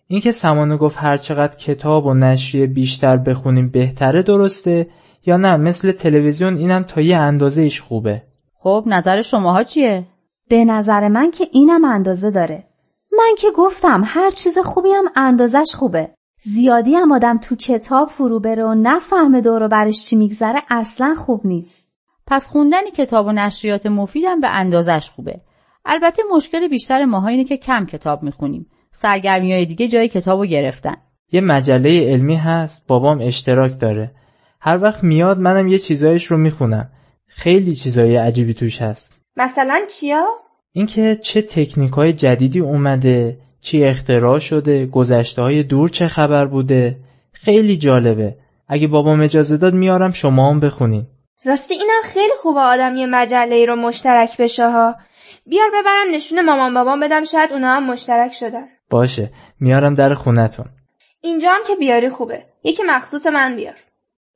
اینکه 0.07 0.31
سمانه 0.31 0.77
گفت 0.77 0.97
هر 0.97 1.17
چقدر 1.17 1.55
کتاب 1.55 2.05
و 2.05 2.13
نشریه 2.13 2.67
بیشتر 2.67 3.17
بخونیم 3.17 3.69
بهتره 3.69 4.23
درسته 4.23 4.88
یا 5.25 5.38
نه؟ 5.38 5.57
مثل 5.57 5.91
تلویزیون 5.91 6.57
اینم 6.57 6.83
تا 6.83 7.01
یه 7.01 7.17
اندازه 7.17 7.62
ایش 7.62 7.81
خوبه. 7.81 8.23
خب 8.59 8.83
نظر 8.88 9.21
شماها 9.21 9.63
چیه؟ 9.63 10.05
به 10.50 10.65
نظر 10.65 11.07
من 11.07 11.31
که 11.31 11.47
اینم 11.51 11.85
اندازه 11.85 12.31
داره. 12.31 12.72
من 13.17 13.36
که 13.38 13.48
گفتم 13.55 14.03
هر 14.05 14.32
چیز 14.32 14.58
خوبی 14.58 14.89
هم 14.89 15.05
اندازش 15.15 15.75
خوبه. 15.75 16.10
زیادی 16.39 16.96
هم 16.96 17.12
آدم 17.12 17.38
تو 17.38 17.55
کتاب 17.55 18.10
فرو 18.10 18.39
بره 18.39 18.65
و 18.65 18.74
نفهمه 18.74 19.41
دور 19.41 19.63
و 19.63 19.67
برش 19.67 20.05
چی 20.05 20.15
میگذره 20.15 20.62
اصلا 20.70 21.15
خوب 21.15 21.41
نیست. 21.46 21.91
پس 22.27 22.48
خوندن 22.48 22.89
کتاب 22.98 23.25
و 23.25 23.32
نشریات 23.32 23.86
مفیدم 23.86 24.39
به 24.39 24.50
اندازش 24.50 25.10
خوبه. 25.10 25.41
البته 25.86 26.24
مشکل 26.36 26.67
بیشتر 26.67 27.05
ماها 27.05 27.27
اینه 27.27 27.43
که 27.43 27.58
کم 27.58 27.86
کتاب 27.86 28.24
می‌خونیم. 28.24 28.70
سرگرمی 28.91 29.53
های 29.53 29.65
دیگه 29.65 29.88
جای 29.88 30.08
کتاب 30.08 30.39
رو 30.39 30.46
گرفتن. 30.46 30.96
یه 31.32 31.41
مجله 31.41 32.12
علمی 32.12 32.36
هست 32.36 32.88
بابام 32.88 33.22
اشتراک 33.22 33.79
داره. 33.79 34.12
هر 34.62 34.84
وقت 34.84 35.03
میاد 35.03 35.39
منم 35.39 35.67
یه 35.67 35.78
چیزایش 35.78 36.26
رو 36.26 36.38
می‌خونم. 36.38 36.89
خیلی 37.28 37.76
چیزای 37.76 38.15
عجیبی 38.15 38.54
توش 38.54 38.82
هست. 38.82 39.21
مثلا 39.38 39.82
چیا؟ 39.99 40.26
اینکه 40.75 41.19
چه 41.21 41.41
تکنیک 41.41 41.91
های 41.91 42.13
جدیدی 42.13 42.59
اومده 42.59 43.38
چی 43.62 43.83
اختراع 43.83 44.39
شده 44.39 44.86
گذشته 44.86 45.41
های 45.41 45.63
دور 45.63 45.89
چه 45.89 46.07
خبر 46.07 46.45
بوده 46.45 46.97
خیلی 47.31 47.77
جالبه. 47.77 48.36
اگه 48.67 48.88
بابام 48.88 49.21
اجازه 49.21 49.57
داد 49.57 49.73
میارم 49.73 50.12
شما 50.12 50.49
هم 50.49 50.59
بخونین. 50.59 51.07
راستی 51.45 51.73
اینم 51.73 52.01
خیلی 52.03 52.33
خوبه 52.41 52.59
آدم 52.59 52.95
یه 52.95 53.05
مجله 53.05 53.55
ای 53.55 53.65
رو 53.65 53.75
مشترک 53.75 54.38
بشه 54.38 54.69
ها. 54.69 54.95
بیار 55.45 55.69
ببرم 55.69 56.15
نشون 56.15 56.41
مامان 56.41 56.73
بابام 56.73 56.99
بدم 56.99 57.23
شاید 57.23 57.53
اونا 57.53 57.67
هم 57.67 57.91
مشترک 57.91 58.31
شدن. 58.31 58.67
باشه. 58.89 59.31
میارم 59.59 59.95
در 59.95 60.13
خونتون. 60.13 60.65
اینجا 61.21 61.51
هم 61.51 61.62
که 61.67 61.75
بیاری 61.75 62.09
خوبه. 62.09 62.45
یکی 62.63 62.83
مخصوص 62.83 63.25
من 63.25 63.55
بیار. 63.55 63.75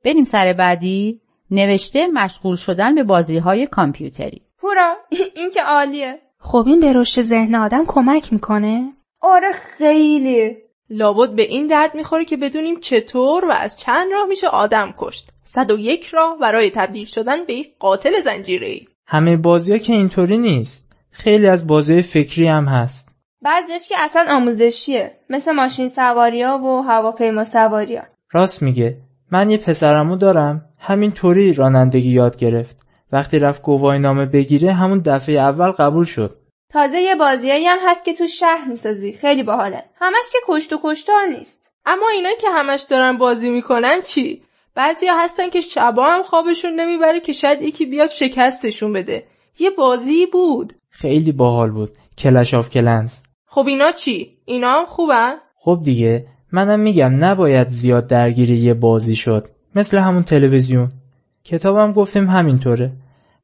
بریم 0.04 0.24
سر 0.24 0.52
بعدی. 0.52 1.20
نوشته 1.50 2.06
مشغول 2.06 2.56
شدن 2.56 2.94
به 2.94 3.02
بازی 3.02 3.38
های 3.38 3.66
کامپیوتری. 3.66 4.42
هورا 4.62 4.96
این 5.36 5.50
که 5.50 5.62
عالیه. 5.62 6.18
خب 6.40 6.64
این 6.66 6.80
به 6.80 6.92
رشد 6.92 7.22
ذهن 7.22 7.54
آدم 7.54 7.84
کمک 7.86 8.32
می‌کنه؟ 8.32 8.92
آره 9.20 9.52
خیلی. 9.52 10.56
لابد 10.90 11.30
به 11.36 11.42
این 11.42 11.66
درد 11.66 11.94
می‌خوره 11.94 12.24
که 12.24 12.36
بدونیم 12.36 12.80
چطور 12.80 13.44
و 13.44 13.50
از 13.52 13.78
چند 13.78 14.12
راه 14.12 14.26
میشه 14.28 14.48
آدم 14.48 14.94
کشت. 14.98 15.28
101 15.44 16.06
راه 16.06 16.38
برای 16.38 16.70
تبدیل 16.70 17.04
شدن 17.04 17.44
به 17.44 17.54
یک 17.54 17.68
قاتل 17.78 18.20
زنجیره‌ای. 18.20 18.86
همه 19.06 19.36
بازی 19.36 19.72
ها 19.72 19.78
که 19.78 19.92
اینطوری 19.92 20.38
نیست. 20.38 20.92
خیلی 21.10 21.48
از 21.48 21.66
بازی 21.66 22.02
فکری 22.02 22.48
هم 22.48 22.64
هست. 22.64 23.08
بعضیش 23.42 23.88
که 23.88 23.94
اصلا 23.98 24.26
آموزشیه 24.28 25.10
مثل 25.30 25.52
ماشین 25.52 25.88
سواریا 25.88 26.58
و 26.58 26.82
هواپیما 26.82 27.44
سواریا 27.44 28.02
راست 28.32 28.62
میگه. 28.62 28.96
من 29.32 29.50
یه 29.50 29.58
پسرمو 29.58 30.16
دارم. 30.16 30.64
همین 30.78 31.12
طوری 31.12 31.52
رانندگی 31.52 32.10
یاد 32.10 32.36
گرفت. 32.36 32.87
وقتی 33.12 33.38
رفت 33.38 33.62
گواهی 33.62 33.98
نامه 33.98 34.26
بگیره 34.26 34.72
همون 34.72 34.98
دفعه 34.98 35.40
اول 35.40 35.70
قبول 35.70 36.04
شد 36.04 36.38
تازه 36.72 36.98
یه 36.98 37.14
بازیایی 37.14 37.66
هم 37.66 37.78
هست 37.86 38.04
که 38.04 38.14
تو 38.14 38.26
شهر 38.26 38.68
می‌سازی 38.68 39.12
خیلی 39.12 39.42
باحاله 39.42 39.84
همش 39.94 40.24
که 40.32 40.38
کشت 40.48 40.72
و 40.72 40.78
کشتار 40.82 41.26
نیست 41.26 41.74
اما 41.86 42.08
اینا 42.08 42.30
که 42.40 42.46
همش 42.50 42.82
دارن 42.82 43.18
بازی 43.18 43.50
می‌کنن 43.50 44.00
چی؟ 44.06 44.42
بعضیا 44.74 45.14
هستن 45.18 45.50
که 45.50 45.60
شبا 45.60 46.06
هم 46.06 46.22
خوابشون 46.22 46.80
نمی‌بره 46.80 47.20
که 47.20 47.32
شاید 47.32 47.62
یکی 47.62 47.86
بیاد 47.86 48.10
شکستشون 48.10 48.92
بده. 48.92 49.24
یه 49.58 49.70
بازی 49.70 50.26
بود. 50.26 50.72
خیلی 50.90 51.32
باحال 51.32 51.70
بود 51.70 51.90
کلش 52.18 52.54
آف 52.54 52.70
کلنز 52.70 53.22
خب 53.46 53.66
اینا 53.66 53.90
چی؟ 53.90 54.38
اینا 54.44 54.72
هم 54.72 54.86
خوبن؟ 54.86 55.34
خب 55.56 55.80
دیگه 55.84 56.26
منم 56.52 56.80
میگم 56.80 57.24
نباید 57.24 57.68
زیاد 57.68 58.06
درگیر 58.06 58.50
یه 58.50 58.74
بازی 58.74 59.14
شد 59.14 59.48
مثل 59.74 59.98
همون 59.98 60.22
تلویزیون 60.22 60.92
کتابم 61.48 61.92
گفتیم 61.92 62.30
همینطوره 62.30 62.92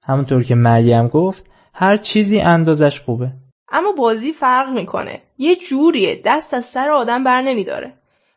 همونطور 0.02 0.42
که 0.42 0.54
مریم 0.54 1.08
گفت 1.08 1.50
هر 1.74 1.96
چیزی 1.96 2.40
اندازش 2.40 3.00
خوبه 3.00 3.32
اما 3.72 3.92
بازی 3.92 4.32
فرق 4.32 4.68
می‌کنه. 4.68 5.22
یه 5.38 5.56
جوریه 5.56 6.22
دست 6.24 6.54
از 6.54 6.64
سر 6.64 6.90
آدم 6.90 7.24
بر 7.24 7.42
نمیداره. 7.42 7.92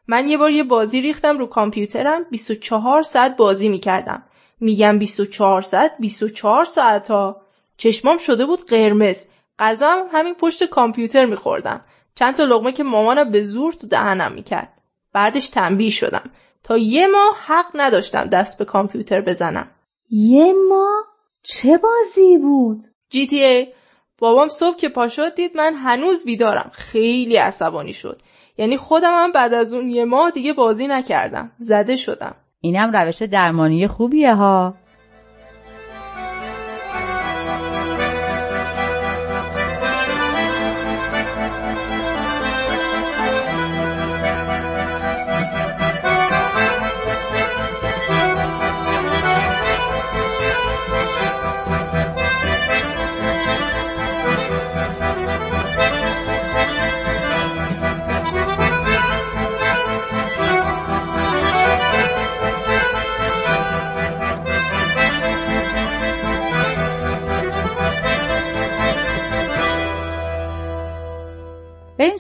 من 0.08 0.28
یه 0.28 0.38
بار 0.38 0.52
یه 0.52 0.64
بازی 0.64 1.02
ریختم 1.02 1.38
رو 1.38 1.46
کامپیوترم 1.46 2.24
24 2.32 3.04
ساعت 3.04 3.38
بازی 3.38 3.70
می‌کردم. 3.70 4.24
میگم 4.60 5.00
24 5.00 5.62
ساعت 5.62 5.92
24 6.00 6.66
ساعت 6.66 7.12
ها. 7.12 7.42
چشمام 7.78 8.18
شده 8.18 8.46
بود 8.46 8.66
قرمز. 8.70 9.18
غذا 9.60 9.88
هم 9.88 10.06
همین 10.12 10.34
پشت 10.34 10.64
کامپیوتر 10.64 11.26
میخوردم. 11.26 11.82
چند 12.16 12.36
تا 12.36 12.44
لغمه 12.44 12.72
که 12.72 12.84
مامانم 12.84 13.32
به 13.32 13.44
زور 13.44 13.74
تو 13.74 13.88
دهنم 13.88 14.32
می‌کرد. 14.32 14.74
بعدش 15.14 15.50
تنبیه 15.50 15.90
شدم. 15.90 16.30
تا 16.64 16.78
یه 16.78 17.08
ماه 17.08 17.38
حق 17.46 17.66
نداشتم 17.74 18.26
دست 18.26 18.58
به 18.58 18.66
کامپیوتر 18.66 19.22
بزنم. 19.22 19.68
یه 20.10 20.54
ما 20.70 20.90
چه 21.44 21.78
بازی 21.78 22.38
بود؟ 22.38 22.80
GTA 23.14 23.68
بابام 24.18 24.48
صبح 24.48 24.76
که 24.76 24.90
پا 24.90 25.08
شد 25.08 25.36
دید 25.36 25.58
من 25.58 25.74
هنوز 25.74 26.26
بیدارم. 26.26 26.72
خیلی 26.74 27.36
عصبانی 27.36 27.94
شد. 27.94 28.22
یعنی 28.58 28.78
خودم 28.78 29.24
هم 29.24 29.32
بعد 29.32 29.54
از 29.54 29.74
اون 29.74 29.90
یه 29.90 30.06
ماه 30.06 30.32
دیگه 30.32 30.54
بازی 30.54 30.88
نکردم. 30.88 31.52
زده 31.58 31.96
شدم. 31.96 32.36
اینم 32.62 32.92
روش 32.92 33.22
درمانی 33.22 33.88
خوبیه 33.88 34.34
ها. 34.34 34.74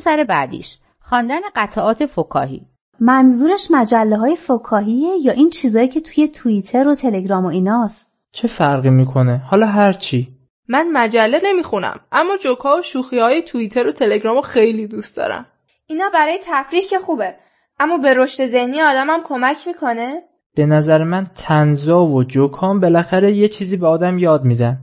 سر 0.07 0.23
بعدیش. 0.23 0.77
خواندن 0.99 1.39
قطعات 1.55 2.05
فکاهی. 2.05 2.61
منظورش 2.99 3.67
مجله 3.71 4.17
های 4.17 4.35
فکاهیه 4.35 5.09
یا 5.23 5.33
این 5.33 5.49
چیزایی 5.49 5.87
که 5.87 6.01
توی 6.01 6.27
توییتر 6.27 6.87
و 6.87 6.95
تلگرام 6.95 7.45
و 7.45 7.47
ایناست؟ 7.47 8.13
چه 8.31 8.47
فرقی 8.47 8.89
می‌کنه؟ 8.89 9.37
حالا 9.37 9.67
هر 9.67 9.93
چی. 9.93 10.27
من 10.67 10.91
مجله 10.93 11.41
نمی‌خونم 11.43 11.99
اما 12.11 12.37
جوکا 12.37 12.77
و 12.77 12.81
شوخی 12.81 13.19
های 13.19 13.41
توییتر 13.41 13.87
و 13.87 13.91
تلگرام 13.91 14.35
رو 14.35 14.41
خیلی 14.41 14.87
دوست 14.87 15.17
دارم. 15.17 15.45
اینا 15.87 16.09
برای 16.13 16.39
تفریح 16.45 16.83
که 16.89 16.99
خوبه 16.99 17.35
اما 17.79 17.97
به 17.97 18.13
رشد 18.13 18.45
ذهنی 18.45 18.81
آدمم 18.81 19.19
کمک 19.23 19.67
می‌کنه؟ 19.67 20.21
به 20.55 20.65
نظر 20.65 21.03
من 21.03 21.27
تنزا 21.35 22.05
و 22.05 22.23
جوکام 22.23 22.79
بالاخره 22.79 23.31
یه 23.31 23.47
چیزی 23.47 23.77
به 23.77 23.87
آدم 23.87 24.17
یاد 24.17 24.43
میدن. 24.45 24.77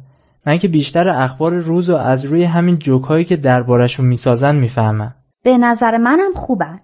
من 0.46 0.58
که 0.58 0.68
بیشتر 0.68 1.08
اخبار 1.08 1.54
روز 1.54 1.90
و 1.90 1.96
از 1.96 2.24
روی 2.24 2.44
همین 2.44 2.78
جوکایی 2.78 3.24
که 3.24 3.36
دربارشون 3.36 4.06
می‌سازن 4.06 4.56
می‌فهمم 4.56 5.14
به 5.42 5.58
نظر 5.58 5.96
منم 5.96 6.32
خوبن. 6.34 6.78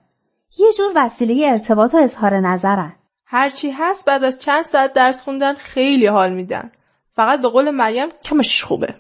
یه 0.58 0.72
جور 0.78 0.92
وسیله 0.96 1.46
ارتباط 1.46 1.94
و 1.94 1.96
اظهار 1.96 2.40
نظرن. 2.40 2.92
هرچی 3.24 3.70
هست 3.70 4.06
بعد 4.06 4.24
از 4.24 4.38
چند 4.38 4.62
ساعت 4.62 4.92
درس 4.92 5.22
خوندن 5.22 5.54
خیلی 5.54 6.06
حال 6.06 6.32
میدن. 6.32 6.70
فقط 7.10 7.42
به 7.42 7.48
قول 7.48 7.70
مریم 7.70 8.08
کمش 8.22 8.64
خوبه. 8.64 8.94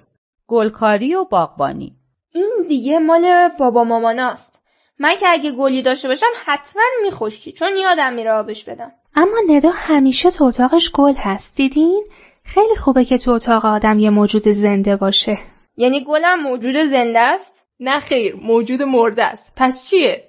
گلکاری 0.46 1.14
و 1.14 1.24
باغبانی. 1.24 1.96
این 2.32 2.50
دیگه 2.68 2.98
مال 2.98 3.48
بابا 3.58 3.84
ماماناست. 3.84 4.60
من 4.98 5.16
که 5.20 5.26
اگه 5.28 5.52
گلی 5.52 5.82
داشته 5.82 6.08
باشم 6.08 6.26
حتما 6.46 6.82
میخشکی 7.02 7.52
چون 7.52 7.76
یادم 7.76 8.12
میره 8.12 8.32
آبش 8.32 8.64
بدم. 8.64 8.92
اما 9.14 9.36
ندا 9.48 9.70
همیشه 9.74 10.30
تو 10.30 10.44
اتاقش 10.44 10.90
گل 10.94 11.14
هست. 11.16 11.56
دیدین؟ 11.56 12.04
خیلی 12.44 12.76
خوبه 12.76 13.04
که 13.04 13.18
تو 13.18 13.30
اتاق 13.30 13.64
آدم 13.64 13.98
یه 13.98 14.10
موجود 14.10 14.48
زنده 14.48 14.96
باشه. 14.96 15.38
یعنی 15.76 16.04
گلم 16.04 16.40
موجود 16.42 16.76
زنده 16.76 17.20
است؟ 17.20 17.66
نه 17.80 18.00
خیر 18.00 18.36
موجود 18.36 18.82
مرده 18.82 19.24
است. 19.24 19.52
پس 19.56 19.86
چیه؟ 19.86 20.24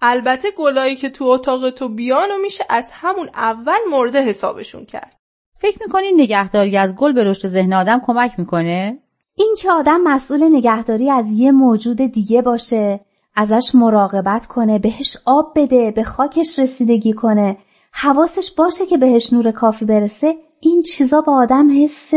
البته 0.00 0.50
گلایی 0.50 0.96
که 0.96 1.10
تو 1.10 1.24
اتاق 1.24 1.70
تو 1.70 1.88
بیان 1.88 2.30
و 2.30 2.38
میشه 2.42 2.64
از 2.68 2.90
همون 2.94 3.28
اول 3.34 3.78
مرده 3.90 4.22
حسابشون 4.22 4.84
کرد. 4.84 5.16
فکر 5.58 5.78
می‌کنین 5.80 6.20
نگهداری 6.20 6.78
از 6.78 6.94
گل 6.94 7.12
به 7.12 7.24
رشد 7.24 7.48
ذهن 7.48 7.72
آدم 7.72 8.02
کمک 8.06 8.38
می‌کنه؟ 8.38 8.98
این 9.34 9.54
که 9.58 9.70
آدم 9.70 10.00
مسئول 10.00 10.56
نگهداری 10.56 11.10
از 11.10 11.26
یه 11.30 11.52
موجود 11.52 11.96
دیگه 11.96 12.42
باشه 12.42 13.00
ازش 13.34 13.74
مراقبت 13.74 14.46
کنه 14.46 14.78
بهش 14.78 15.16
آب 15.26 15.52
بده 15.56 15.90
به 15.90 16.02
خاکش 16.02 16.58
رسیدگی 16.58 17.12
کنه 17.12 17.56
حواسش 17.92 18.52
باشه 18.52 18.86
که 18.86 18.96
بهش 18.96 19.32
نور 19.32 19.50
کافی 19.50 19.84
برسه 19.84 20.34
این 20.60 20.82
چیزا 20.82 21.20
با 21.20 21.36
آدم 21.36 21.84
حس 21.84 22.14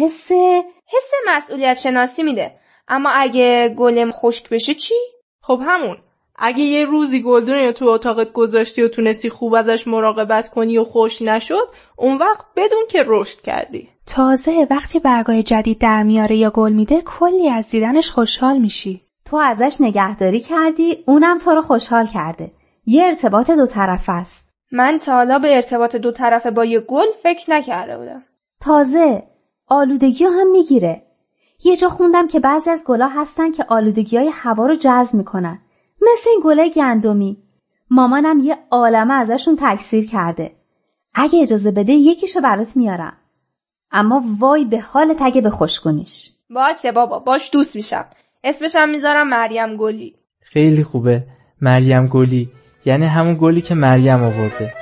حس 0.00 0.32
حس 0.86 1.10
مسئولیت 1.28 1.78
شناسی 1.78 2.22
میده. 2.22 2.54
اما 2.88 3.10
اگه 3.10 3.74
گلم 3.78 4.10
خشک 4.12 4.48
بشه 4.48 4.74
چی؟ 4.74 4.94
خب 5.42 5.60
همون. 5.66 5.96
اگه 6.42 6.62
یه 6.62 6.84
روزی 6.84 7.22
گلدون 7.22 7.54
رو 7.54 7.72
تو 7.72 7.86
اتاقت 7.86 8.32
گذاشتی 8.32 8.82
و 8.82 8.88
تونستی 8.88 9.28
خوب 9.28 9.54
ازش 9.54 9.86
مراقبت 9.86 10.48
کنی 10.48 10.78
و 10.78 10.84
خوش 10.84 11.22
نشد 11.22 11.68
اون 11.96 12.18
وقت 12.18 12.44
بدون 12.56 12.86
که 12.90 13.04
رشد 13.06 13.40
کردی. 13.40 13.88
تازه 14.06 14.66
وقتی 14.70 14.98
برگای 14.98 15.42
جدید 15.42 15.78
در 15.78 16.02
میاره 16.02 16.36
یا 16.36 16.50
گل 16.50 16.72
میده 16.72 17.02
کلی 17.02 17.48
از 17.48 17.70
دیدنش 17.70 18.10
خوشحال 18.10 18.58
میشی. 18.58 19.00
تو 19.24 19.36
ازش 19.36 19.76
نگهداری 19.80 20.40
کردی 20.40 21.04
اونم 21.06 21.38
تو 21.38 21.50
رو 21.50 21.62
خوشحال 21.62 22.06
کرده. 22.06 22.50
یه 22.86 23.04
ارتباط 23.04 23.50
دو 23.50 23.66
طرف 23.66 24.04
است. 24.08 24.49
من 24.72 24.98
تا 24.98 25.12
حالا 25.12 25.38
به 25.38 25.56
ارتباط 25.56 25.96
دو 25.96 26.12
طرفه 26.12 26.50
با 26.50 26.64
یه 26.64 26.80
گل 26.80 27.06
فکر 27.22 27.50
نکرده 27.50 27.98
بودم. 27.98 28.22
تازه 28.60 29.22
آلودگی 29.66 30.24
هم 30.24 30.50
می‌گیره. 30.50 31.02
یه 31.64 31.76
جا 31.76 31.88
خوندم 31.88 32.28
که 32.28 32.40
بعضی 32.40 32.70
از 32.70 32.84
گلا 32.86 33.08
هستن 33.08 33.52
که 33.52 33.64
آلودگی 33.68 34.16
های 34.16 34.30
هوا 34.32 34.66
رو 34.66 34.74
جذب 34.74 35.14
می‌کنن. 35.14 35.58
مثل 36.02 36.30
این 36.30 36.40
گله 36.44 36.68
گندمی. 36.68 37.42
مامانم 37.90 38.38
یه 38.38 38.58
عالمه 38.70 39.14
ازشون 39.14 39.56
تکثیر 39.60 40.06
کرده. 40.06 40.52
اگه 41.14 41.42
اجازه 41.42 41.70
بده 41.70 41.92
یکیشو 41.92 42.40
برات 42.40 42.76
میارم. 42.76 43.16
اما 43.92 44.24
وای 44.38 44.64
به 44.64 44.80
حال 44.80 45.14
تگه 45.18 45.40
به 45.40 45.50
خوشگونیش 45.50 46.30
باشه 46.50 46.92
بابا 46.92 47.18
باش 47.18 47.50
دوست 47.52 47.76
میشم. 47.76 48.04
اسمشم 48.44 48.88
می‌ذارم 48.88 49.28
مریم 49.28 49.76
گلی. 49.76 50.14
خیلی 50.40 50.84
خوبه. 50.84 51.22
مریم 51.60 52.06
گلی. 52.06 52.48
یعنی 52.84 53.06
همون 53.06 53.36
گلی 53.40 53.60
که 53.60 53.74
مریم 53.74 54.22
آورده. 54.22 54.74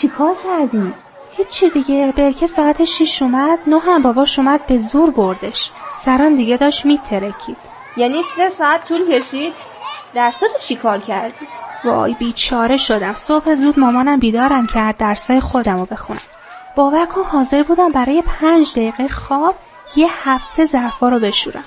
چیکار 0.00 0.34
کردی؟ 0.44 0.94
هیچی 1.36 1.70
دیگه. 1.70 2.12
برکه 2.16 2.46
ساعت 2.46 2.84
شیش 2.84 3.22
اومد 3.22 3.58
نه 3.66 3.78
هم 3.78 4.02
باباش 4.02 4.38
اومد 4.38 4.66
به 4.66 4.78
زور 4.78 5.10
بردش. 5.10 5.70
سرم 6.04 6.36
دیگه 6.36 6.56
داشت 6.56 6.84
میترکید. 6.84 7.56
یعنی 7.96 8.22
سه 8.36 8.48
ساعت 8.48 8.88
طول 8.88 9.10
کشید؟ 9.10 9.52
درساتو 10.14 10.58
چیکار 10.60 10.98
کردی؟ 10.98 11.48
وای 11.84 12.14
بیچاره 12.14 12.76
شدم. 12.76 13.14
صبح 13.14 13.54
زود 13.54 13.78
مامانم 13.78 14.18
بیدارم 14.18 14.66
کرد 14.66 14.96
درسای 14.96 15.40
خودم 15.40 15.78
رو 15.78 15.86
بخونم. 15.86 16.20
باور 16.76 17.06
کن 17.06 17.22
حاضر 17.22 17.62
بودم 17.62 17.92
برای 17.92 18.22
پنج 18.40 18.72
دقیقه 18.72 19.08
خواب 19.08 19.54
یه 19.96 20.08
هفته 20.12 20.64
ظرفا 20.64 21.08
رو 21.08 21.18
بشورم. 21.18 21.64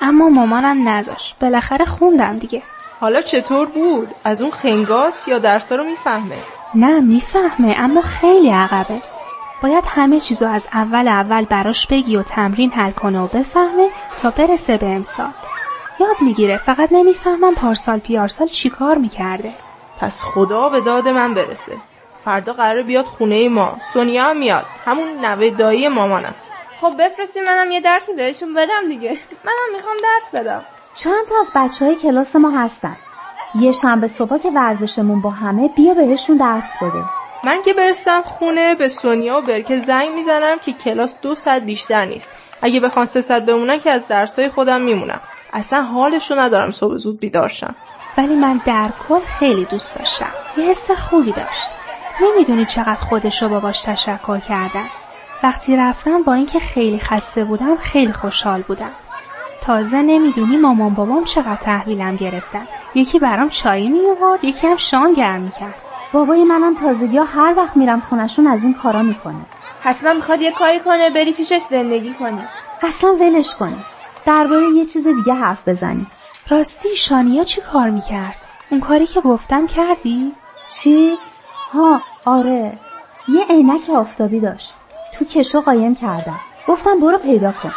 اما 0.00 0.28
مامانم 0.28 0.88
نذاش 0.88 1.34
بالاخره 1.40 1.84
خوندم 1.84 2.38
دیگه. 2.38 2.62
حالا 3.00 3.22
چطور 3.22 3.66
بود؟ 3.66 4.14
از 4.24 4.42
اون 4.42 4.50
خنگاس 4.50 5.28
یا 5.28 5.38
درسا 5.38 5.74
رو 5.74 5.84
می‌فهمه؟ 5.84 6.36
نه 6.74 7.00
می‌فهمه 7.00 7.74
اما 7.78 8.00
خیلی 8.00 8.50
عقبه. 8.50 9.02
باید 9.62 9.84
همه 9.88 10.20
چیزو 10.20 10.46
از 10.48 10.66
اول 10.72 11.08
اول 11.08 11.44
براش 11.44 11.86
بگی 11.86 12.16
و 12.16 12.22
تمرین 12.22 12.70
حل 12.70 12.90
کنه 12.90 13.20
و 13.20 13.26
بفهمه 13.26 13.90
تا 14.22 14.30
برسه 14.30 14.76
به 14.76 14.86
امسال. 14.86 15.30
یاد 16.00 16.16
می‌گیره 16.20 16.56
فقط 16.56 16.88
نمی‌فهمم 16.92 17.54
پارسال 17.54 17.98
پیارسال 17.98 18.48
چیکار 18.48 18.98
می‌کرده. 18.98 19.52
پس 20.00 20.22
خدا 20.22 20.68
به 20.68 20.80
داد 20.80 21.08
من 21.08 21.34
برسه. 21.34 21.76
فردا 22.24 22.52
قرار 22.52 22.82
بیاد 22.82 23.04
خونه 23.04 23.48
ما. 23.48 23.76
سونیا 23.92 24.24
هم 24.24 24.36
میاد. 24.36 24.66
همون 24.84 25.24
نوه 25.24 25.50
دایی 25.50 25.88
مامانم. 25.88 26.34
خب 26.80 26.94
بفرستی 26.98 27.40
منم 27.40 27.70
یه 27.70 27.80
درسی 27.80 28.12
بهشون 28.12 28.54
بدم 28.54 28.88
دیگه. 28.88 29.18
منم 29.44 29.76
می‌خوام 29.76 29.96
درس 30.02 30.34
بدم. 30.34 30.62
چند 30.94 31.26
تا 31.28 31.34
از 31.40 31.52
بچه 31.54 31.84
های 31.84 31.96
کلاس 31.96 32.36
ما 32.36 32.50
هستن. 32.50 32.96
یه 33.54 33.72
شنبه 33.72 34.08
صبح 34.08 34.38
که 34.38 34.50
ورزشمون 34.50 35.20
با 35.20 35.30
همه 35.30 35.68
بیا 35.68 35.94
بهشون 35.94 36.36
درس 36.36 36.76
بده. 36.82 37.04
من 37.44 37.62
که 37.62 37.72
برسم 37.72 38.22
خونه 38.22 38.74
به 38.74 38.88
سونیا 38.88 39.38
و 39.38 39.42
برکه 39.42 39.78
زنگ 39.78 40.10
می‌زنم 40.14 40.58
که 40.58 40.72
کلاس 40.72 41.20
دو 41.20 41.34
ساعت 41.34 41.62
بیشتر 41.62 42.04
نیست. 42.04 42.32
اگه 42.62 42.80
بخوان 42.80 43.06
سه 43.06 43.20
ساعت 43.22 43.46
بمونن 43.46 43.78
که 43.78 43.90
از 43.90 44.08
درسای 44.08 44.48
خودم 44.48 44.80
میمونم. 44.80 45.20
اصلا 45.52 45.82
حالشو 45.82 46.34
ندارم 46.34 46.70
صبح 46.70 46.96
زود 46.96 47.20
بیدار 47.20 47.48
شم. 47.48 47.74
ولی 48.18 48.34
من 48.34 48.60
در 48.64 48.90
کل 49.08 49.20
خیلی 49.20 49.64
دوست 49.64 49.96
داشتم. 49.98 50.32
یه 50.56 50.64
حس 50.64 50.90
خوبی 50.90 51.32
داشت. 51.32 51.70
نمی‌دونی 52.20 52.66
چقدر 52.66 52.94
خودش 52.94 53.42
رو 53.42 53.48
باباش 53.48 53.82
تشکر 53.82 54.38
کردم 54.38 54.90
وقتی 55.42 55.76
رفتم 55.76 56.22
با 56.22 56.34
اینکه 56.34 56.58
خیلی 56.58 56.98
خسته 56.98 57.44
بودم 57.44 57.76
خیلی 57.76 58.12
خوشحال 58.12 58.62
بودم. 58.62 58.92
تازه 59.60 60.02
نمی‌دونی 60.02 60.56
مامان 60.56 60.94
بابام 60.94 61.24
چقدر 61.24 61.56
تحویلم 61.56 62.16
گرفتن. 62.16 62.66
یکی 62.94 63.18
برام 63.18 63.48
چای 63.48 63.88
می 63.88 64.08
آورد 64.10 64.44
یکی 64.44 64.66
هم 64.66 64.76
شام 64.76 65.12
گرم 65.12 65.40
می‌کرد. 65.40 65.74
بابای 66.12 66.44
منم 66.44 66.74
تازگی 66.74 67.18
ها 67.18 67.24
هر 67.24 67.54
وقت 67.56 67.76
میرم 67.76 68.00
خونشون 68.00 68.46
از 68.46 68.64
این 68.64 68.74
کارا 68.74 69.02
می‌کنه. 69.02 69.46
حتما 69.80 70.12
می‌خواد 70.12 70.40
یه 70.42 70.52
کاری 70.52 70.80
کنه 70.80 71.10
بری 71.10 71.32
پیشش 71.32 71.62
زندگی 71.70 72.14
کنی. 72.14 72.42
اصلا 72.82 73.14
ولش 73.20 73.54
کنی. 73.54 73.84
درباره 74.26 74.66
یه 74.66 74.84
چیز 74.84 75.08
دیگه 75.08 75.34
حرف 75.34 75.68
بزنی 75.68 76.06
راستی 76.48 76.96
شانیا 76.96 77.44
چی 77.44 77.60
کار 77.60 77.90
می‌کرد؟ 77.90 78.34
اون 78.70 78.80
کاری 78.80 79.06
که 79.06 79.20
گفتم 79.20 79.66
کردی؟ 79.66 80.32
چی؟ 80.70 81.16
ها 81.72 82.00
آره. 82.24 82.78
یه 83.28 83.44
عینک 83.50 83.90
آفتابی 83.90 84.40
داشت. 84.40 84.74
تو 85.12 85.24
کشو 85.24 85.60
قایم 85.60 85.94
کردم. 85.94 86.40
گفتم 86.68 87.00
برو 87.00 87.18
پیدا 87.18 87.52
کن. 87.52 87.72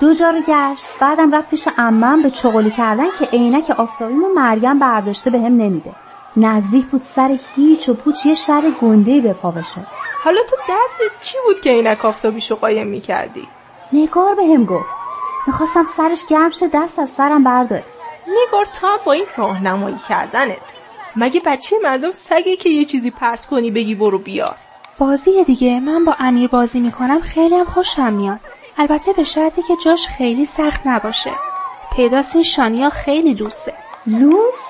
دو 0.00 0.14
جا 0.14 0.30
رو 0.30 0.40
گشت. 0.40 0.86
بعدم 1.00 1.34
رفت 1.34 1.50
پیش 1.50 1.68
عمم 1.78 2.22
به 2.22 2.30
چغلی 2.30 2.70
کردن 2.70 3.06
که 3.18 3.24
عینک 3.24 3.70
آفتابیمو 3.70 4.28
مریم 4.34 4.78
برداشته 4.78 5.30
به 5.30 5.38
هم 5.38 5.56
نمیده. 5.56 5.92
نزدیک 6.36 6.86
بود 6.86 7.00
سر 7.00 7.38
هیچ 7.56 7.88
و 7.88 7.94
پوچ 7.94 8.26
یه 8.26 8.34
شر 8.34 8.62
گنده 8.80 9.20
به 9.20 9.32
پا 9.32 9.50
بشه. 9.50 9.86
حالا 10.24 10.40
تو 10.50 10.56
درد 10.68 11.10
چی 11.22 11.36
بود 11.46 11.60
که 11.60 11.70
عینک 11.70 12.04
آفتابیشو 12.04 12.56
قایم 12.56 12.86
می‌کردی؟ 12.86 13.48
نگار 13.92 14.34
به 14.34 14.42
هم 14.42 14.64
گفت. 14.64 14.90
می‌خواستم 15.46 15.84
سرش 15.96 16.26
گرم 16.26 16.50
شه 16.50 16.68
دست 16.68 16.98
از 16.98 17.10
سرم 17.10 17.44
برداره 17.44 17.84
نگار 18.26 18.64
تا 18.64 18.88
با 19.04 19.12
این 19.12 19.26
راهنمایی 19.36 19.96
کردنه 20.08 20.56
مگه 21.16 21.40
بچه 21.46 21.76
مردم 21.82 22.12
سگی 22.12 22.56
که 22.56 22.70
یه 22.70 22.84
چیزی 22.84 23.10
پرت 23.10 23.46
کنی 23.46 23.70
بگی 23.70 23.94
برو 23.94 24.18
بیار؟ 24.18 24.54
بازی 24.98 25.44
دیگه. 25.44 25.80
من 25.80 26.04
با 26.04 26.16
امیر 26.18 26.48
بازی 26.48 26.80
می‌کنم. 26.80 27.20
خیلی 27.20 27.54
هم 27.54 27.64
خوشم 27.64 28.12
میاد. 28.12 28.40
البته 28.78 29.12
به 29.12 29.24
شرطی 29.24 29.62
که 29.62 29.76
جاش 29.84 30.06
خیلی 30.06 30.44
سخت 30.44 30.80
نباشه. 30.86 31.32
پیداست 31.92 32.34
این 32.34 32.44
شانیا 32.44 32.90
خیلی 32.90 33.34
لوسه. 33.34 33.74
لوس؟ 34.06 34.60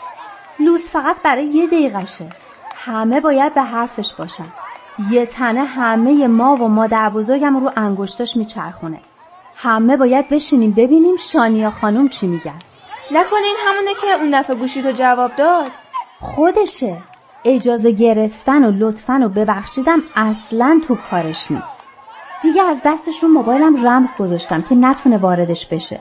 لوس 0.59 0.91
فقط 0.91 1.23
برای 1.23 1.45
یه 1.45 1.67
دقیقشه 1.67 2.29
همه 2.75 3.21
باید 3.21 3.55
به 3.55 3.63
حرفش 3.63 4.13
باشن. 4.13 4.45
یه 5.11 5.27
تنه 5.27 5.65
همه 5.65 6.27
ما 6.27 6.55
و 6.55 6.69
مادر 6.69 7.11
بزرگم 7.11 7.57
رو 7.57 7.73
انگشتاش 7.77 8.37
میچرخونه. 8.37 9.01
همه 9.57 9.97
باید 9.97 10.29
بشینیم 10.29 10.71
ببینیم 10.71 11.17
شانیا 11.17 11.71
خانم 11.71 12.09
چی 12.09 12.27
میگن. 12.27 12.59
نکنین 13.11 13.55
همونه 13.67 13.91
که 14.01 14.07
اون 14.07 14.41
دفعه 14.41 14.57
گوشی 14.57 14.83
تو 14.83 14.91
جواب 14.91 15.37
داد. 15.37 15.71
خودشه. 16.21 16.97
اجازه 17.45 17.91
گرفتن 17.91 18.65
و 18.65 18.71
لطفن 18.71 19.23
و 19.23 19.29
ببخشیدم 19.29 20.03
اصلا 20.17 20.81
تو 20.89 20.97
کارش 21.11 21.51
نیست. 21.51 21.86
دیگه 22.41 22.63
از 22.63 22.81
دستش 22.85 23.23
رو 23.23 23.29
موبایلم 23.29 23.87
رمز 23.87 24.17
گذاشتم 24.17 24.63
که 24.63 24.75
نتونه 24.75 25.19
واردش 25.19 25.67
بشه. 25.67 26.01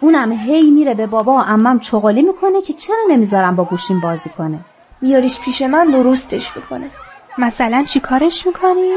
اونم 0.00 0.32
هی 0.32 0.70
میره 0.70 0.94
به 0.94 1.06
بابا 1.06 1.32
و 1.34 1.40
امم 1.40 1.78
چغالی 1.78 2.22
می‌کنه 2.22 2.62
که 2.62 2.72
چرا 2.72 2.96
نمی‌ذارم 3.08 3.56
با 3.56 3.64
گوشیم 3.64 4.00
بازی 4.00 4.30
کنه؟ 4.30 4.64
میاریش 5.00 5.40
پیش 5.40 5.62
من 5.62 5.90
درستش 5.90 6.56
می‌کنه. 6.56 6.90
مثلا 7.38 7.84
چی 7.88 8.00
کارش 8.00 8.46
می‌کنی؟ 8.46 8.94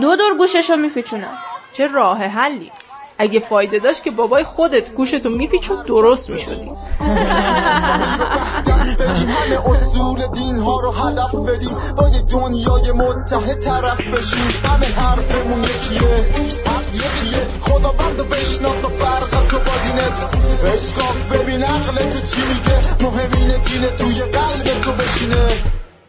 دو 0.00 0.16
دور 0.16 0.36
گوششو 0.38 0.76
میپیچونم 0.76 1.38
چه 1.72 1.86
راه 1.86 2.18
حلی. 2.18 2.72
اگه 3.18 3.40
فایده 3.40 3.78
داشت 3.78 4.02
که 4.02 4.10
بابای 4.10 4.44
خودت 4.44 4.94
گوشتو 4.94 5.28
میپیچون 5.28 5.76
درست 5.86 6.30
می‌شدی. 6.30 6.70
همه 9.28 9.68
اصول 9.70 10.26
دین 10.34 10.58
ها 10.58 10.80
رو 10.80 10.90
هدف 10.90 11.34
بدیم 11.34 11.76
با 11.96 12.08
یک 12.08 12.26
دنیای 12.26 12.92
متحد 12.92 13.60
طرف 13.60 14.00
بشیم. 14.00 14.48
همه 14.64 14.86
حرفمون 14.86 15.62
یکیه 15.62 16.08
حق 16.66 16.94
یکیه. 16.94 17.46
خدا 17.60 17.92
بند 17.92 18.28
بشناس 18.28 18.84
و 18.84 18.88
فرق 18.88 19.46
تو 19.46 19.58
با 19.58 19.72
دینت 19.84 20.30
اشکاف 20.74 21.32
ببین 21.32 21.62
عقل 21.62 21.96
تو 21.96 22.26
چی 22.26 22.40
میگه. 22.48 23.04
مهمین 23.04 23.48
دین 23.48 23.82
توی 23.98 24.22
قلب 24.22 24.80
تو 24.82 24.92
بشینه. 24.92 25.46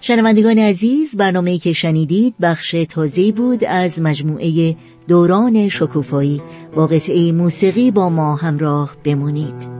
شنوندگان 0.01 0.59
عزیز 0.59 1.17
برنامه 1.17 1.57
که 1.57 1.73
شنیدید 1.73 2.35
بخش 2.41 2.75
تازه 2.89 3.31
بود 3.31 3.63
از 3.63 4.01
مجموعه 4.01 4.75
دوران 5.07 5.69
شکوفایی 5.69 6.41
با 6.75 6.87
قطعه 6.87 7.31
موسیقی 7.31 7.91
با 7.91 8.09
ما 8.09 8.35
همراه 8.35 8.95
بمونید. 9.03 9.75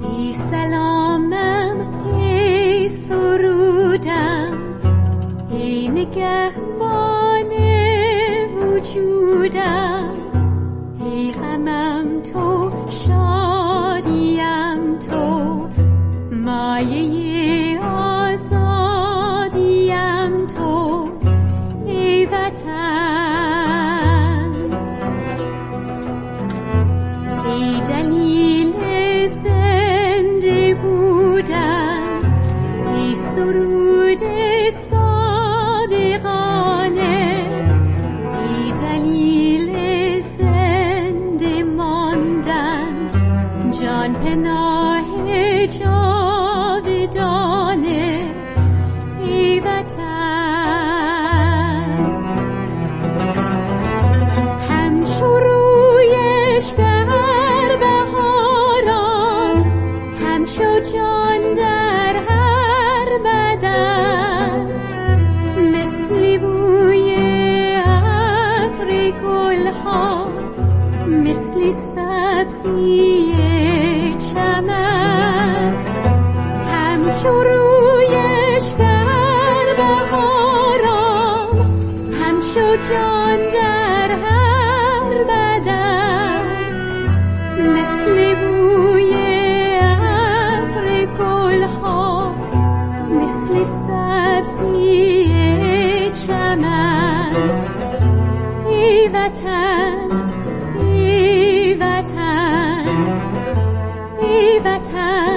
ای 0.00 0.32
سلامم 0.32 1.94
ای 5.50 5.88
نگهبان 5.88 7.50
وجودم 8.56 10.08
ای 11.00 11.32
ای 99.24 99.30
وطن 99.30 100.08
ای 100.80 101.74
وطن 101.74 102.84
ای 104.20 104.58
وطن 104.58 105.28
ای 105.28 105.33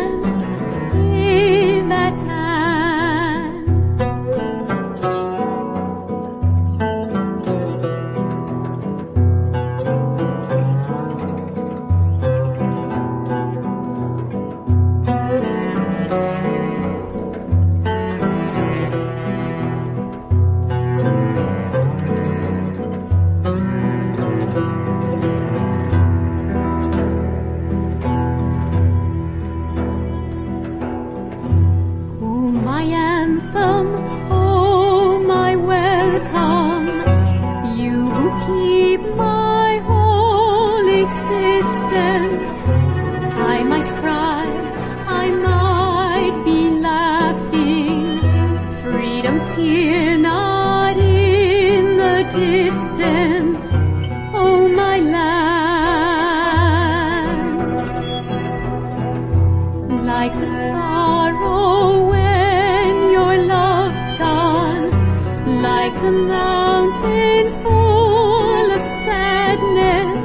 sadness, 69.08 70.24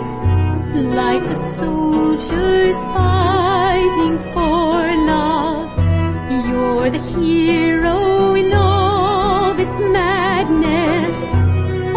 like 1.01 1.25
the 1.33 1.41
soldiers 1.61 2.79
fighting 2.97 4.17
for 4.33 4.77
love. 5.13 5.71
You're 6.49 6.91
the 6.97 7.03
hero 7.15 7.99
in 8.43 8.49
all 8.53 9.55
this 9.61 9.75
madness, 9.99 11.17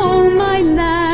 oh 0.07 0.23
my 0.43 0.59
land. 0.61 1.05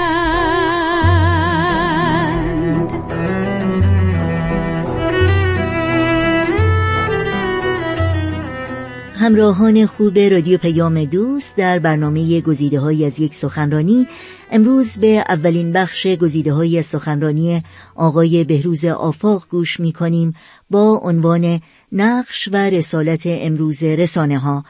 همراهان 9.22 9.86
خوب 9.86 10.20
رادیو 10.20 10.58
پیام 10.58 11.06
دوست 11.06 11.56
در 11.58 11.80
برنامه 11.80 12.42
گزیده 12.42 12.80
های 12.80 13.06
از 13.06 13.20
یک 13.20 13.36
سخنرانی 13.36 14.08
امروز 14.54 14.98
به 15.00 15.26
اولین 15.30 15.72
بخش 15.72 16.08
گزیده 16.08 16.54
های 16.54 16.84
سخنرانی 16.84 17.64
آقای 17.96 18.44
بهروز 18.44 18.86
آفاق 18.86 19.48
گوش 19.50 19.80
می 19.80 19.94
کنیم 19.94 20.34
با 20.70 21.00
عنوان 21.04 21.62
نقش 21.92 22.50
و 22.52 22.56
رسالت 22.56 23.22
امروز 23.26 23.84
رسانه 23.84 24.38
ها 24.38 24.66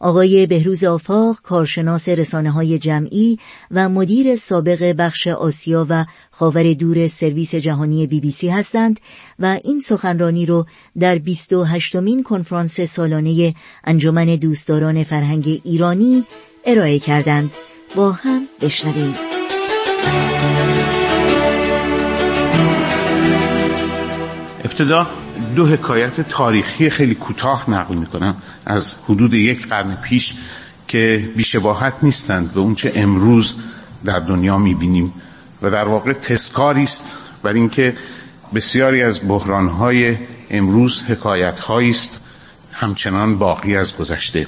آقای 0.00 0.46
بهروز 0.46 0.84
آفاق 0.84 1.40
کارشناس 1.42 2.08
رسانه 2.08 2.50
های 2.50 2.78
جمعی 2.78 3.38
و 3.70 3.88
مدیر 3.88 4.36
سابق 4.36 4.94
بخش 4.98 5.26
آسیا 5.26 5.86
و 5.88 6.04
خاور 6.30 6.72
دور 6.72 7.08
سرویس 7.08 7.54
جهانی 7.54 8.06
بی 8.06 8.20
بی 8.20 8.30
سی 8.30 8.48
هستند 8.48 9.00
و 9.38 9.58
این 9.64 9.80
سخنرانی 9.80 10.46
رو 10.46 10.66
در 11.00 11.18
28 11.18 11.96
مین 11.96 12.22
کنفرانس 12.22 12.80
سالانه 12.80 13.54
انجمن 13.84 14.26
دوستداران 14.26 15.04
فرهنگ 15.04 15.60
ایرانی 15.64 16.24
ارائه 16.64 16.98
کردند. 16.98 17.50
با 17.94 18.12
هم 18.12 18.42
بشنویم. 18.60 19.14
ابتدا 24.64 25.06
دو 25.56 25.66
حکایت 25.66 26.20
تاریخی 26.20 26.90
خیلی 26.90 27.14
کوتاه 27.14 27.70
نقل 27.70 27.94
می‌کنم. 27.94 28.36
از 28.66 28.94
حدود 29.04 29.34
یک 29.34 29.68
قرن 29.68 29.94
پیش 29.94 30.34
که 30.88 31.32
بیشباهت 31.36 31.94
نیستند 32.02 32.52
به 32.52 32.60
اونچه 32.60 32.92
امروز 32.94 33.54
در 34.04 34.20
دنیا 34.20 34.58
می‌بینیم 34.58 35.14
و 35.62 35.70
در 35.70 35.84
واقع 35.84 36.12
تسکاری 36.12 36.82
است 36.82 37.04
بر 37.42 37.52
اینکه 37.52 37.96
بسیاری 38.54 39.02
از 39.02 39.28
بحرانهای 39.28 40.16
امروز 40.50 41.02
حکایت 41.02 41.70
است 41.70 42.20
همچنان 42.72 43.38
باقی 43.38 43.76
از 43.76 43.96
گذشته. 43.96 44.46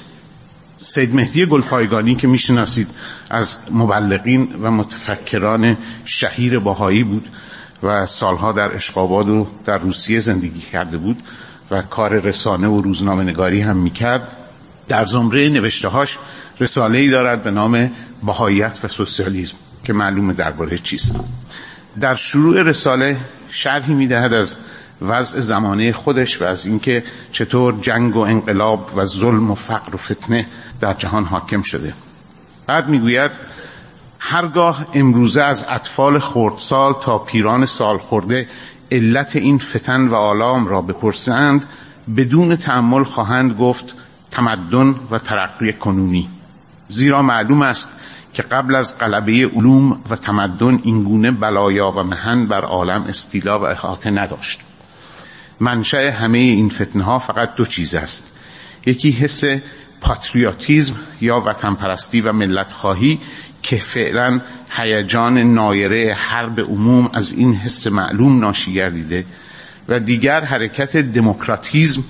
سید 0.77 1.15
مهدی 1.15 1.45
گلپایگانی 1.45 2.15
که 2.15 2.27
می‌شناسید 2.27 2.87
از 3.29 3.57
مبلغین 3.71 4.55
و 4.61 4.71
متفکران 4.71 5.77
شهیر 6.05 6.59
باهایی 6.59 7.03
بود 7.03 7.29
و 7.83 8.05
سالها 8.05 8.51
در 8.51 8.75
اشقاباد 8.75 9.29
و 9.29 9.47
در 9.65 9.77
روسیه 9.77 10.19
زندگی 10.19 10.59
کرده 10.59 10.97
بود 10.97 11.23
و 11.71 11.81
کار 11.81 12.19
رسانه 12.19 12.67
و 12.67 12.81
روزنامه 12.81 13.23
نگاری 13.23 13.61
هم 13.61 13.77
می‌کرد. 13.77 14.37
در 14.87 15.05
زمره 15.05 15.49
نوشتهاش 15.49 16.17
رساله 16.59 16.97
ای 16.99 17.09
دارد 17.09 17.43
به 17.43 17.51
نام 17.51 17.91
بهاییت 18.25 18.79
و 18.83 18.87
سوسیالیسم 18.87 19.55
که 19.83 19.93
معلومه 19.93 20.33
درباره 20.33 20.77
چیست. 20.77 21.15
در 21.99 22.15
شروع 22.15 22.61
رساله 22.61 23.17
شرحی 23.49 23.93
می‌دهد 23.93 24.33
از 24.33 24.55
وضع 25.01 25.39
زمانه 25.39 25.93
خودش 25.93 26.41
و 26.41 26.45
از 26.45 26.65
اینکه 26.65 27.03
چطور 27.31 27.79
جنگ 27.81 28.15
و 28.15 28.19
انقلاب 28.19 28.91
و 28.95 29.05
ظلم 29.05 29.51
و 29.51 29.55
فقر 29.55 29.95
و 29.95 29.97
فتنه 29.97 30.47
در 30.79 30.93
جهان 30.93 31.23
حاکم 31.23 31.61
شده. 31.61 31.93
بعد 32.67 32.89
می‌گوید 32.89 33.31
هرگاه 34.19 34.87
امروزه 34.93 35.41
از 35.41 35.65
اطفال 35.69 36.19
خردسال 36.19 36.93
تا 37.01 37.17
پیران 37.17 37.65
سال 37.65 37.97
خورده 37.97 38.47
علت 38.91 39.35
این 39.35 39.57
فتن 39.57 40.07
و 40.07 40.15
آلام 40.15 40.67
را 40.67 40.81
بپرسند 40.81 41.65
بدون 42.17 42.55
تعمل 42.55 43.03
خواهند 43.03 43.57
گفت 43.57 43.93
تمدن 44.31 44.95
و 45.11 45.19
ترقی 45.19 45.73
کنونی. 45.73 46.29
زیرا 46.87 47.21
معلوم 47.21 47.61
است 47.61 47.89
که 48.33 48.43
قبل 48.43 48.75
از 48.75 48.97
قلبه 48.97 49.31
علوم 49.55 50.01
و 50.09 50.15
تمدن 50.15 50.79
اینگونه 50.83 51.31
بلایا 51.31 51.91
و 51.91 52.03
مهن 52.03 52.45
بر 52.45 52.61
عالم 52.61 53.03
استیلا 53.03 53.59
و 53.59 53.63
احاطه 53.63 54.11
نداشت. 54.11 54.66
منشأ 55.59 56.11
همه 56.11 56.37
این 56.37 56.69
فتنه 56.69 57.03
ها 57.03 57.19
فقط 57.19 57.55
دو 57.55 57.65
چیز 57.65 57.95
است. 57.95 58.37
یکی 58.85 59.11
حس 59.11 59.43
پاتریوتیزم 60.01 60.95
یا 61.21 61.39
وطن 61.39 61.73
پرستی 61.73 62.21
و 62.21 62.33
ملت 62.33 62.71
خواهی 62.71 63.19
که 63.63 63.75
فعلا 63.75 64.41
هیجان 64.69 65.37
نایره 65.37 66.13
حرب 66.13 66.59
عموم 66.59 67.09
از 67.13 67.31
این 67.31 67.55
حس 67.55 67.87
معلوم 67.87 68.39
ناشی 68.39 68.73
گردیده 68.73 69.25
و 69.89 69.99
دیگر 69.99 70.41
حرکت 70.41 70.97
دموکراتیزم 70.97 72.03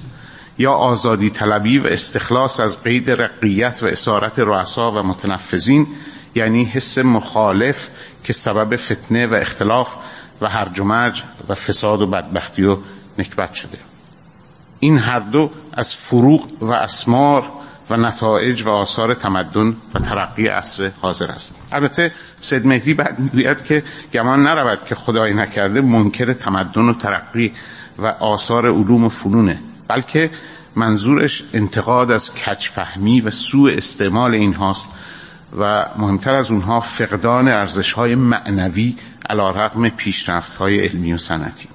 یا 0.57 0.73
آزادی 0.73 1.29
طلبی 1.29 1.79
و 1.79 1.87
استخلاص 1.87 2.59
از 2.59 2.83
قید 2.83 3.11
رقیت 3.11 3.79
و 3.81 3.85
اسارت 3.85 4.39
رؤسا 4.39 4.91
و 4.91 5.03
متنفذین 5.03 5.87
یعنی 6.35 6.65
حس 6.65 6.97
مخالف 6.97 7.89
که 8.23 8.33
سبب 8.33 8.75
فتنه 8.75 9.27
و 9.27 9.33
اختلاف 9.33 9.95
و 10.41 10.49
هرج 10.49 10.79
و 10.79 10.83
مرج 10.83 11.23
و 11.49 11.55
فساد 11.55 12.01
و 12.01 12.07
بدبختی 12.07 12.63
و 12.63 12.77
نکبت 13.17 13.53
شده. 13.53 13.77
این 14.79 14.97
هر 14.97 15.19
دو 15.19 15.51
از 15.73 15.95
فروغ 15.95 16.63
و 16.63 16.71
اسمار 16.71 17.43
و 17.89 17.97
نتایج 17.97 18.63
و 18.63 18.69
آثار 18.69 19.13
تمدن 19.13 19.75
و 19.93 19.99
ترقی 19.99 20.47
عصر 20.47 20.91
حاضر 21.01 21.31
است. 21.31 21.55
البته 21.71 22.11
سید 22.39 22.67
مهدی 22.67 22.93
بعد 22.93 23.19
می‌گوید 23.19 23.63
که 23.63 23.83
گمان 24.13 24.43
نرود 24.43 24.85
که 24.85 24.95
خدای 24.95 25.33
نکرده 25.33 25.81
منکر 25.81 26.33
تمدن 26.33 26.89
و 26.89 26.93
ترقی 26.93 27.53
و 27.99 28.05
آثار 28.05 28.65
علوم 28.65 29.03
و 29.03 29.09
فنونه 29.09 29.59
بلکه 29.87 30.29
منظورش 30.75 31.43
انتقاد 31.53 32.11
از 32.11 32.35
کچفهمی 32.35 33.21
و 33.21 33.31
سوء 33.31 33.71
استعمال 33.71 34.33
این 34.33 34.53
هاست 34.53 34.89
و 35.59 35.85
مهمتر 35.97 36.35
از 36.35 36.51
اونها 36.51 36.79
فقدان 36.79 37.47
ارزش 37.47 37.93
های 37.93 38.15
معنوی 38.15 38.95
علا 39.29 39.51
رقم 39.51 39.89
پیشرفت 39.89 40.55
های 40.55 40.87
علمی 40.87 41.13
و 41.13 41.17
سنتی 41.17 41.69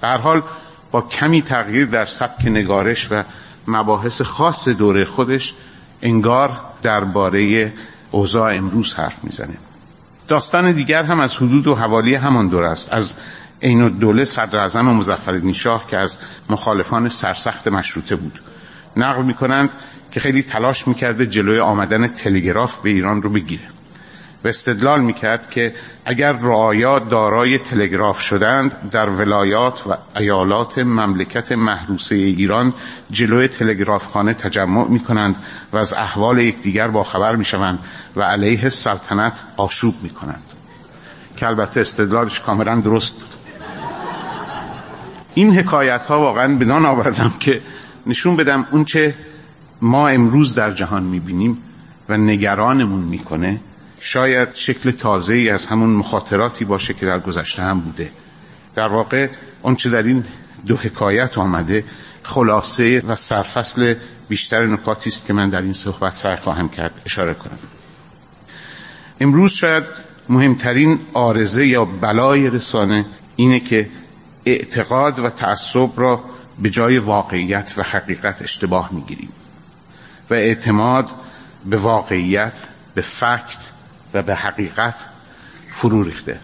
به 0.00 0.08
حال 0.08 0.42
با 0.90 1.00
کمی 1.02 1.42
تغییر 1.42 1.86
در 1.86 2.06
سبک 2.06 2.46
نگارش 2.46 3.12
و 3.12 3.22
مباحث 3.66 4.22
خاص 4.22 4.68
دوره 4.68 5.04
خودش 5.04 5.54
انگار 6.02 6.60
درباره 6.82 7.72
اوضاع 8.10 8.54
امروز 8.54 8.94
حرف 8.94 9.24
می‌زنه. 9.24 9.54
داستان 10.28 10.72
دیگر 10.72 11.02
هم 11.02 11.20
از 11.20 11.36
حدود 11.36 11.66
و 11.66 11.74
حوالی 11.74 12.14
همان 12.14 12.48
دور 12.48 12.64
است. 12.64 12.92
از 12.92 13.16
عین 13.62 13.82
الدوله 13.82 14.24
صدر 14.24 14.58
اعظم 14.58 14.86
مظفرالدین 14.86 15.52
شاه 15.52 15.86
که 15.90 15.98
از 15.98 16.18
مخالفان 16.50 17.08
سرسخت 17.08 17.68
مشروطه 17.68 18.16
بود. 18.16 18.40
نقل 18.96 19.22
می‌کنند 19.22 19.70
که 20.10 20.20
خیلی 20.20 20.42
تلاش 20.42 20.88
می‌کرده 20.88 21.26
جلوی 21.26 21.60
آمدن 21.60 22.06
تلگراف 22.06 22.76
به 22.76 22.90
ایران 22.90 23.22
رو 23.22 23.30
بگیره. 23.30 23.68
و 24.44 24.48
استدلال 24.48 25.00
می‌کرد 25.00 25.50
که 25.50 25.74
اگر 26.04 26.32
رعایا 26.32 26.98
دارای 26.98 27.58
تلگراف 27.58 28.20
شدند 28.20 28.90
در 28.90 29.08
ولایات 29.08 29.86
و 29.86 29.94
ایالات 30.16 30.78
مملکت 30.78 31.52
محروسه 31.52 32.14
ایران 32.14 32.74
جلوی 33.10 33.48
تلگرافخانه 33.48 34.34
تجمع 34.34 34.88
می‌کنند 34.88 35.36
و 35.72 35.76
از 35.76 35.92
احوال 35.92 36.38
یکدیگر 36.38 36.88
باخبر 36.88 37.36
می‌شوند 37.36 37.78
و 38.16 38.22
علیه 38.22 38.68
سلطنت 38.68 39.42
آشوب 39.56 39.94
می‌کنند. 40.02 40.42
که 41.36 41.46
البته 41.46 41.80
استدلالش 41.80 42.40
کاملا 42.40 42.80
درست 42.80 43.14
این 45.34 45.58
حکایت 45.58 46.06
ها 46.06 46.20
واقعا 46.20 46.58
بدان 46.58 46.86
آوردم 46.86 47.32
که 47.40 47.60
نشون 48.06 48.36
بدم 48.36 48.66
اون 48.70 48.84
چه 48.84 49.14
ما 49.80 50.08
امروز 50.08 50.54
در 50.54 50.72
جهان 50.72 51.02
می‌بینیم 51.02 51.62
و 52.08 52.16
نگرانمون 52.16 53.02
می‌کنه 53.02 53.60
شاید 54.00 54.54
شکل 54.54 54.90
تازه 54.90 55.34
ای 55.34 55.50
از 55.50 55.66
همون 55.66 55.90
مخاطراتی 55.90 56.64
باشه 56.64 56.94
که 56.94 57.06
در 57.06 57.18
گذشته 57.18 57.62
هم 57.62 57.80
بوده. 57.80 58.12
در 58.74 58.88
واقع 58.88 59.28
چه 59.76 59.90
در 59.90 60.02
این 60.02 60.24
دو 60.66 60.76
حکایت 60.76 61.38
آمده 61.38 61.84
خلاصه 62.22 63.00
و 63.00 63.16
سرفصل 63.16 63.94
بیشتر 64.28 64.66
نکاتی 64.66 65.10
است 65.10 65.26
که 65.26 65.32
من 65.32 65.50
در 65.50 65.62
این 65.62 65.72
صحبت 65.72 66.14
سعی 66.14 66.36
خواهم 66.36 66.68
کرد 66.68 67.02
اشاره 67.06 67.34
کنم. 67.34 67.58
امروز 69.20 69.52
شاید 69.52 69.84
مهمترین 70.28 71.00
آرزه 71.14 71.66
یا 71.66 71.84
بلای 71.84 72.50
رسانه 72.50 73.06
اینه 73.36 73.60
که 73.60 73.90
اعتقاد 74.44 75.18
و 75.18 75.30
تعصب 75.30 75.90
را 75.96 76.24
به 76.58 76.70
جای 76.70 76.98
واقعیت 76.98 77.74
و 77.76 77.82
حقیقت 77.82 78.42
اشتباه 78.42 78.92
می‌گیریم 78.92 79.32
و 80.30 80.34
اعتماد 80.34 81.10
به 81.64 81.76
واقعیت 81.76 82.52
به 82.94 83.02
فکت 83.02 83.58
و 84.14 84.22
به 84.22 84.34
حقیقت 84.34 84.94
فرو 85.70 86.02
ریخته 86.02 86.40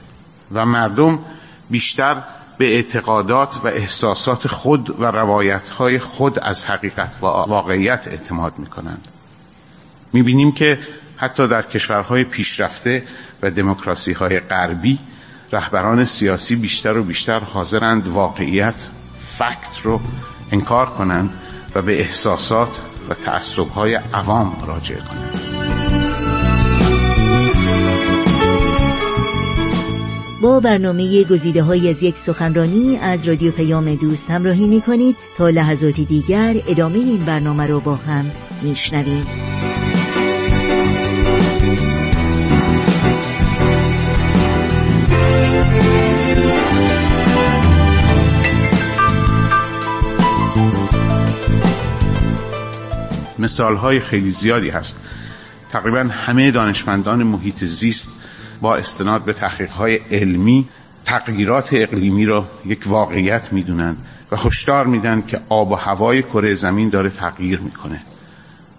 و 0.52 0.66
مردم 0.66 1.18
بیشتر 1.70 2.16
به 2.58 2.74
اعتقادات 2.74 3.60
و 3.64 3.66
احساسات 3.66 4.48
خود 4.48 5.00
و 5.00 5.04
روایتهای 5.04 5.98
خود 5.98 6.38
از 6.38 6.64
حقیقت 6.64 7.16
و 7.22 7.26
واقعیت 7.26 8.08
اعتماد 8.08 8.58
می 8.58 8.66
کنند 8.66 9.08
می 10.12 10.22
بینیم 10.22 10.52
که 10.52 10.78
حتی 11.16 11.48
در 11.48 11.62
کشورهای 11.62 12.24
پیشرفته 12.24 13.04
و 13.42 13.50
دموکراسی 13.50 14.12
های 14.12 14.40
غربی 14.40 14.98
رهبران 15.52 16.04
سیاسی 16.04 16.56
بیشتر 16.56 16.96
و 16.96 17.02
بیشتر 17.02 17.38
حاضرند 17.38 18.06
واقعیت 18.06 18.88
فکت 19.18 19.80
رو 19.82 20.00
انکار 20.52 20.86
کنند 20.86 21.30
و 21.74 21.82
به 21.82 22.00
احساسات 22.00 22.80
و 23.08 23.14
تعصبهای 23.14 23.94
عوام 23.94 24.56
مراجعه 24.62 25.00
کنند. 25.00 25.53
با 30.44 30.60
برنامه 30.60 31.24
گزیده 31.24 31.62
های 31.62 31.90
از 31.90 32.02
یک 32.02 32.16
سخنرانی 32.16 32.96
از 32.96 33.28
رادیو 33.28 33.52
پیام 33.52 33.94
دوست 33.94 34.30
همراهی 34.30 34.66
می 34.66 34.80
کنید 34.80 35.16
تا 35.36 35.48
لحظاتی 35.48 36.04
دیگر 36.04 36.54
ادامه 36.68 36.98
این 36.98 37.24
برنامه 37.24 37.66
رو 37.66 37.80
با 37.80 37.94
هم 37.94 38.30
میشنوید. 38.62 39.26
مثال 53.38 53.76
های 53.76 54.00
خیلی 54.00 54.30
زیادی 54.30 54.70
هست 54.70 54.98
تقریبا 55.68 55.98
همه 55.98 56.50
دانشمندان 56.50 57.22
محیط 57.22 57.64
زیست 57.64 58.23
با 58.60 58.76
استناد 58.76 59.24
به 59.24 59.32
تحقیق 59.32 59.70
های 59.70 59.96
علمی 59.96 60.68
تغییرات 61.04 61.68
اقلیمی 61.72 62.26
را 62.26 62.46
یک 62.64 62.82
واقعیت 62.86 63.52
می‌دونن 63.52 63.96
و 64.30 64.36
هشدار 64.36 64.86
میدن 64.86 65.22
که 65.26 65.40
آب 65.48 65.70
و 65.70 65.74
هوای 65.74 66.22
کره 66.22 66.54
زمین 66.54 66.88
داره 66.88 67.10
تغییر 67.10 67.60
می‌کنه 67.60 68.02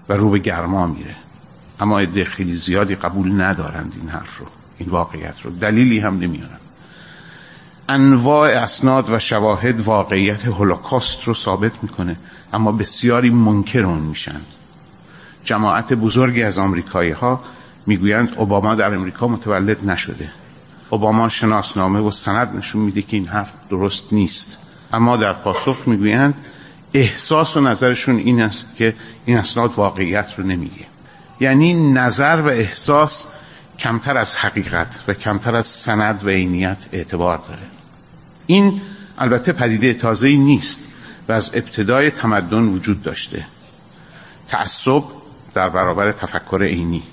و 0.09 0.13
رو 0.13 0.29
به 0.29 0.39
گرما 0.39 0.87
میره. 0.87 1.15
اما 1.79 1.99
عده 1.99 2.25
خیلی 2.25 2.55
زیادی 2.55 2.95
قبول 2.95 3.41
ندارند 3.41 3.93
این 3.99 4.09
حرف 4.09 4.37
رو 4.37 4.45
این 4.77 4.89
واقعیت 4.89 5.41
رو. 5.41 5.51
دلیلی 5.51 5.99
هم 5.99 6.17
نمیارن 6.19 6.59
انواع 7.89 8.49
اسناد 8.49 9.13
و 9.13 9.19
شواهد 9.19 9.81
واقعیت 9.81 10.45
هولوکاست 10.45 11.23
رو 11.23 11.33
ثابت 11.33 11.83
می‌کنه 11.83 12.17
اما 12.53 12.71
بسیاری 12.71 13.29
منکر 13.29 13.85
اون 13.85 14.01
میشن. 14.01 14.41
جماعت 15.43 15.93
بزرگی 15.93 16.43
از 16.43 16.57
آمریکایی 16.57 17.11
ها 17.11 17.41
می‌گویند 17.85 18.33
اوباما 18.37 18.75
در 18.75 18.93
امریکا 18.93 19.27
متولد 19.27 19.89
نشده. 19.89 20.31
اوباما 20.89 21.29
شناسنامه 21.29 21.99
و 21.99 22.11
سند 22.11 22.57
نشون 22.57 22.81
میده 22.81 23.01
که 23.01 23.17
این 23.17 23.27
حرف 23.27 23.53
درست 23.69 24.13
نیست. 24.13 24.57
اما 24.93 25.17
در 25.17 25.33
پاسخ 25.33 25.77
می‌گویند 25.85 26.45
احساس 26.93 27.57
و 27.57 27.59
نظرشون 27.59 28.17
این 28.17 28.41
است 28.41 28.75
که 28.75 28.95
این 29.25 29.37
اسناد 29.37 29.73
واقعیت 29.73 30.33
رو 30.37 30.43
نمیگه. 30.43 30.85
یعنی 31.39 31.93
نظر 31.93 32.41
و 32.45 32.47
احساس 32.47 33.25
کمتر 33.79 34.17
از 34.17 34.35
حقیقت 34.35 35.03
و 35.07 35.13
کمتر 35.13 35.55
از 35.55 35.65
سند 35.65 36.25
و 36.25 36.29
عینیت 36.29 36.77
اعتبار 36.91 37.37
داره. 37.37 37.67
این 38.45 38.81
البته 39.17 39.51
پدیده 39.51 39.93
تازه 39.93 40.27
نیست 40.27 40.79
و 41.27 41.31
از 41.31 41.51
ابتدای 41.53 42.09
تمدن 42.09 42.63
وجود 42.63 43.03
داشته. 43.03 43.45
تعصب 44.47 45.03
در 45.53 45.69
برابر 45.69 46.11
تفکر 46.11 46.63
عینی. 46.63 47.03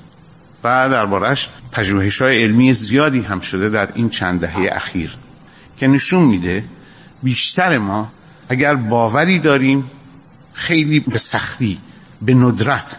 و 0.65 0.89
دربارش 0.91 1.49
پژوهش 1.73 2.23
های 2.23 2.43
علمی 2.43 2.73
زیادی 2.73 3.21
هم 3.21 3.41
شده 3.41 3.69
در 3.69 3.89
این 3.95 4.09
چند 4.09 4.41
دهه 4.41 4.69
اخیر 4.73 5.17
که 5.77 5.87
نشون 5.87 6.25
میده 6.25 6.65
بیشتر 7.23 7.79
ما 7.79 8.13
اگر 8.49 8.75
باوری 8.75 9.39
داریم 9.39 9.91
خیلی 10.53 11.01
به 11.01 11.19
سختی 11.19 11.79
به 12.23 12.35
ندرت 12.35 12.99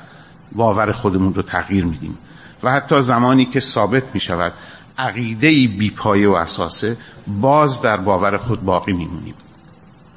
باور 0.51 0.91
خودمون 0.91 1.33
رو 1.33 1.41
تغییر 1.41 1.85
میدیم 1.85 2.17
و 2.63 2.71
حتی 2.71 3.01
زمانی 3.01 3.45
که 3.45 3.59
ثابت 3.59 4.03
می 4.13 4.19
شود 4.19 4.53
عقیده 4.97 5.49
بی 5.49 5.89
پایه 5.89 6.29
و 6.29 6.33
اساسه 6.33 6.97
باز 7.27 7.81
در 7.81 7.97
باور 7.97 8.37
خود 8.37 8.63
باقی 8.63 8.93
میمونیم. 8.93 9.33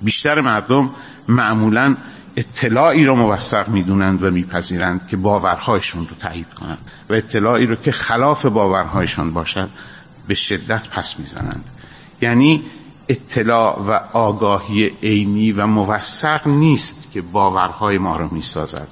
بیشتر 0.03 0.41
مردم 0.41 0.91
معمولا 1.29 1.97
اطلاعی 2.37 3.05
رو 3.05 3.15
موثق 3.15 3.69
می‌دونند 3.69 4.23
و 4.23 4.31
میپذیرند 4.31 5.09
که 5.09 5.17
باورهایشون 5.17 6.09
رو 6.09 6.17
تایید 6.17 6.55
کنند 6.55 6.91
و 7.11 7.15
اطلاعی 7.15 7.67
رو 7.67 7.77
که 7.77 7.93
خلاف 7.93 8.47
باورهایشان 8.47 9.33
باشد 9.33 9.69
به 10.29 10.35
شدت 10.35 10.89
پس 10.89 11.19
می‌زنند. 11.19 11.65
یعنی 12.21 12.63
اطلاع 13.09 13.83
و 13.83 14.01
آگاهی 14.13 14.93
عینی 15.03 15.53
و 15.53 15.67
موثق 15.67 16.47
نیست 16.47 17.13
که 17.13 17.23
باورهای 17.23 17.99
ما 17.99 18.17
رو 18.17 18.35
می‌سازد. 18.35 18.89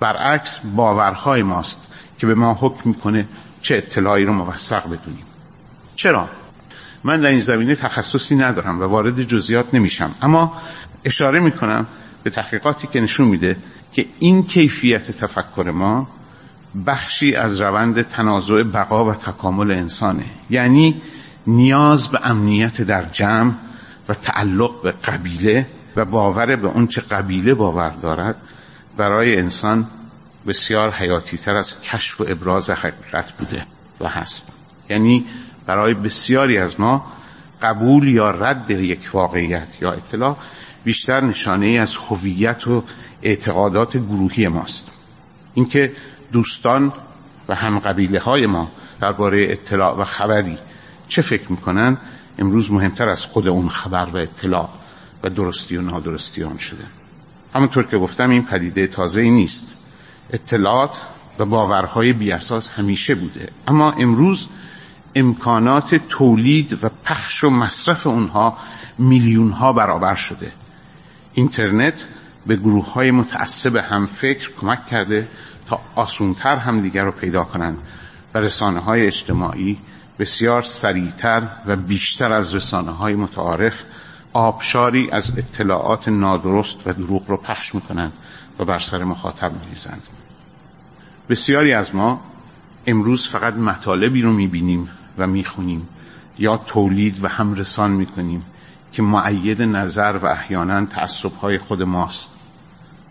برعکس 0.00 0.60
باورهای 0.76 1.42
ماست 1.42 1.80
که 2.18 2.26
به 2.26 2.34
ما 2.34 2.58
حکم 2.60 2.88
می‌کنه 2.88 3.28
چه 3.60 3.76
اطلاعی 3.76 4.24
رو 4.24 4.32
موثق 4.32 4.84
بدونیم. 4.84 5.24
چرا؟ 5.96 6.28
من 7.04 7.20
در 7.20 7.28
این 7.28 7.40
زمینه 7.40 7.74
تخصصی 7.74 8.36
ندارم 8.36 8.80
و 8.80 8.84
وارد 8.84 9.22
جزئیات 9.22 9.74
نمیشم. 9.74 10.10
اما 10.22 10.52
اشاره 11.04 11.40
می‌کنم 11.40 11.86
به 12.28 12.34
تحقیقاتی 12.34 12.86
که 12.86 13.00
نشون 13.00 13.28
میده 13.28 13.56
که 13.92 14.06
این 14.18 14.42
کیفیت 14.42 15.10
تفکر 15.10 15.70
ما 15.70 16.08
بخشی 16.86 17.34
از 17.34 17.60
روند 17.60 18.02
تنازع 18.02 18.62
بقا 18.62 19.04
و 19.04 19.14
تکامل 19.14 19.70
انسانه. 19.70 20.24
یعنی 20.50 21.02
نیاز 21.46 22.08
به 22.08 22.20
امنیت 22.24 22.82
در 22.82 23.04
جمع 23.12 23.52
و 24.08 24.14
تعلق 24.14 24.82
به 24.82 24.90
قبیله 24.92 25.66
و 25.96 26.04
باور 26.04 26.56
به 26.56 26.68
اون 26.68 26.86
چه 26.86 27.00
قبیله 27.00 27.54
باور 27.54 27.90
دارد 27.90 28.36
برای 28.96 29.36
انسان 29.36 29.86
بسیار 30.46 30.90
حیاتی 30.90 31.38
تر 31.38 31.56
از 31.56 31.80
کشف 31.80 32.20
و 32.20 32.24
ابراز 32.28 32.70
حقیقت 32.70 33.32
بوده 33.32 33.66
و 34.00 34.08
هست. 34.08 34.48
یعنی 34.90 35.24
برای 35.66 35.94
بسیاری 35.94 36.58
از 36.58 36.80
ما 36.80 37.12
قبول 37.62 38.08
یا 38.08 38.30
رد 38.30 38.70
یک 38.70 39.10
واقعیت 39.12 39.68
یا 39.82 39.92
اطلاع 39.92 40.36
بیشتر 40.84 41.20
نشانه 41.20 41.66
ای 41.66 41.78
از 41.78 41.96
هویت 41.96 42.68
و 42.68 42.84
اعتقادات 43.22 43.96
گروهی 43.96 44.48
ماست. 44.48 44.88
اینکه 45.54 45.92
دوستان 46.32 46.92
و 47.48 47.54
هم 47.54 47.78
قبیله 47.78 48.20
های 48.20 48.46
ما 48.46 48.70
درباره 49.00 49.46
اطلاع 49.50 49.96
و 49.96 50.04
خبری 50.04 50.58
چه 51.08 51.22
فکر 51.22 51.52
می‌کنن 51.52 51.96
امروز 52.38 52.72
مهمتر 52.72 53.08
از 53.08 53.24
خود 53.24 53.48
اون 53.48 53.68
خبر 53.68 54.08
و 54.12 54.16
اطلاع 54.16 54.68
و 55.22 55.30
درستی 55.30 55.76
و 55.76 55.82
نادرستی 55.82 56.44
آن 56.44 56.58
شده. 56.58 56.84
همونطور 57.54 57.86
که 57.86 57.98
گفتم 57.98 58.30
این 58.30 58.44
پدیده 58.44 58.86
تازه 58.86 59.20
ای 59.20 59.30
نیست. 59.30 59.66
اطلاعات 60.32 61.00
و 61.38 61.44
باورهای 61.44 62.12
بیاساس 62.12 62.70
همیشه 62.70 63.14
بوده. 63.14 63.48
اما 63.66 63.92
امروز 63.92 64.46
امکانات 65.14 65.94
تولید 65.94 66.84
و 66.84 66.90
پخش 67.04 67.44
و 67.44 67.50
مصرف 67.50 68.06
اونها 68.06 68.56
میلیون 68.98 69.50
ها 69.50 69.72
برابر 69.72 70.14
شده. 70.14 70.52
اینترنت 71.38 72.06
به 72.46 72.56
گروه 72.56 72.92
های 72.92 73.10
متعصب 73.10 73.76
هم 73.76 74.06
فکر 74.06 74.52
کمک 74.52 74.86
کرده 74.86 75.28
تا 75.66 75.80
آسونتر 75.94 76.56
هم 76.56 76.80
دیگر 76.80 77.04
رو 77.04 77.12
پیدا 77.12 77.44
کنند 77.44 77.78
و 78.34 78.38
رسانه 78.38 78.80
های 78.80 79.06
اجتماعی 79.06 79.78
بسیار 80.18 80.62
سریعتر 80.62 81.42
و 81.66 81.76
بیشتر 81.76 82.32
از 82.32 82.54
رسانه 82.54 82.90
های 82.90 83.14
متعارف 83.14 83.82
آبشاری 84.32 85.10
از 85.10 85.38
اطلاعات 85.38 86.08
نادرست 86.08 86.86
و 86.86 86.92
دروغ 86.92 87.30
رو 87.30 87.36
پخش 87.36 87.74
می‌کنند 87.74 88.12
و 88.58 88.64
بر 88.64 88.78
سر 88.78 89.04
مخاطب 89.04 89.52
میریزند. 89.62 90.02
بسیاری 91.28 91.72
از 91.72 91.94
ما 91.94 92.20
امروز 92.86 93.28
فقط 93.28 93.54
مطالبی 93.54 94.22
رو 94.22 94.32
می‌بینیم 94.32 94.88
و 95.18 95.26
می‌خونیم 95.26 95.88
یا 96.38 96.56
تولید 96.56 97.24
و 97.24 97.28
هم 97.28 97.54
رسان 97.54 97.90
می‌کنیم 97.90 98.44
که 98.92 99.02
معید 99.02 99.62
نظر 99.62 100.18
و 100.22 100.26
احیانا 100.26 100.84
تعصبهای 100.84 101.58
خود 101.58 101.82
ماست. 101.82 102.30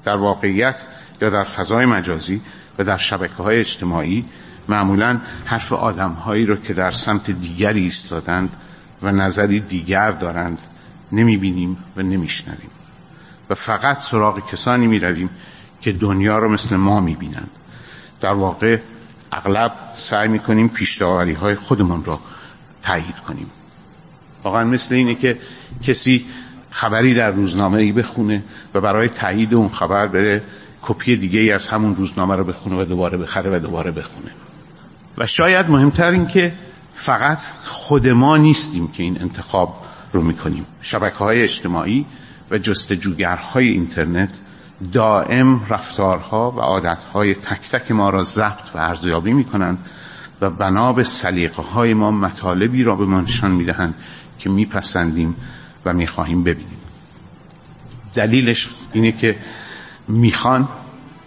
در 0.04 0.16
واقعیت 0.16 0.86
یا 1.22 1.30
در 1.30 1.44
فضای 1.44 1.86
مجازی 1.86 2.42
و 2.80 2.84
در 2.84 2.98
شبکه 2.98 3.44
های 3.44 3.60
اجتماعی 3.60 4.26
معمولا 4.68 5.22
حرف 5.46 5.74
آدمهایی 5.74 6.46
رو 6.46 6.56
که 6.56 6.74
در 6.74 6.92
سمت 6.92 7.32
دیگری 7.32 7.82
ایستادند 7.82 8.56
و 9.02 9.12
نظری 9.12 9.60
دیگر 9.60 10.12
دارند 10.12 10.62
نمی‌بینیم 11.12 11.78
و 11.98 12.02
نمیشنویم. 12.02 12.72
و 13.50 13.56
فقط 13.56 14.00
سراغ 14.00 14.52
کسانی 14.52 14.88
می‌رویم 14.88 15.30
که 15.82 15.92
دنیا 15.92 16.38
رو 16.40 16.50
مثل 16.50 16.76
ما 16.76 17.00
می‌بینند. 17.00 17.52
در 18.20 18.34
واقع 18.34 18.80
اغلب 19.32 19.74
سعی 19.96 20.28
می‌کنیم 20.28 20.68
پیشتاوری 20.68 21.34
های 21.34 21.56
خودمون 21.56 22.04
رو 22.04 22.20
تایید 22.84 23.16
کنیم. 23.16 23.50
واقعا 24.48 24.64
مثل 24.64 24.96
اینه 24.96 25.16
که 25.16 25.38
کسی 25.84 26.26
خبری 26.70 27.14
در 27.14 27.32
روزنامه 27.32 27.82
ای 27.82 27.92
بخونه 27.92 28.44
و 28.74 28.82
برای 28.82 29.10
تایید 29.10 29.54
اون 29.54 29.70
خبر 29.70 30.08
بره 30.08 30.44
کپی 30.82 31.16
دیگه 31.16 31.40
ای 31.40 31.52
از 31.52 31.68
همون 31.68 31.96
روزنامه 31.96 32.36
رو 32.36 32.44
بخونه 32.44 32.82
و 32.82 32.86
دوباره 32.86 33.18
بخره 33.18 33.58
و 33.58 33.60
دوباره 33.60 33.92
بخونه. 33.92 34.32
و 35.18 35.26
شاید 35.26 35.70
مهمتر 35.70 36.10
این 36.10 36.28
که 36.28 36.54
فقط 36.94 37.40
خود 37.64 38.08
ما 38.08 38.38
نیستیم 38.38 38.88
که 38.88 39.04
این 39.04 39.22
انتخاب 39.22 39.78
رو 40.14 40.24
می‌کنیم. 40.24 40.66
شبکه 40.82 41.18
های 41.18 41.44
اجتماعی 41.44 42.06
و 42.52 42.58
جستجوگرهای 42.58 43.68
اینترنت 43.68 44.30
دائم 44.94 45.62
رفتارها 45.70 46.52
و 46.52 46.60
عادتهای 46.60 47.36
تک 47.36 47.70
تک 47.70 47.92
ما 47.92 48.10
را 48.10 48.24
ضبط 48.24 48.76
و 48.76 48.78
ارزیابی 48.78 49.34
می‌کنند 49.34 49.78
و 50.42 50.50
بنا 50.50 50.94
به 50.94 51.04
سلیقه 51.04 51.64
های 51.64 51.94
ما 51.94 52.12
مطالبی 52.12 52.84
را 52.84 52.96
به 52.96 53.06
ما 53.06 53.22
نشان 53.22 53.52
می‌دهند 53.52 53.96
که 54.40 54.50
میپسندیم 54.50 55.36
و 55.86 55.94
می‌خواهیم 55.94 56.44
ببینیم. 56.44 56.78
دلیلش 58.14 58.70
اینه 58.94 59.12
که 59.12 59.36
می‌خوان 60.08 60.68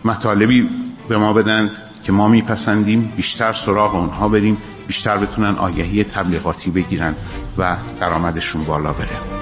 مطالبی 0.05 0.69
به 1.09 1.19
ما 1.19 1.33
بدند 1.33 1.71
که 2.03 2.13
ما 2.13 2.29
میپسندیم 2.29 3.13
بیشتر 3.17 3.53
سراغ 3.53 3.95
اونها 3.95 4.29
بریم 4.29 4.57
بیشتر 4.87 5.17
بتونن 5.17 5.55
آگهی 5.55 6.05
تبلیغاتی 6.05 6.71
بگیرن 6.71 7.15
و 7.59 7.77
درآمدشون 8.01 8.65
بالا 8.65 8.93
بره. 8.93 9.40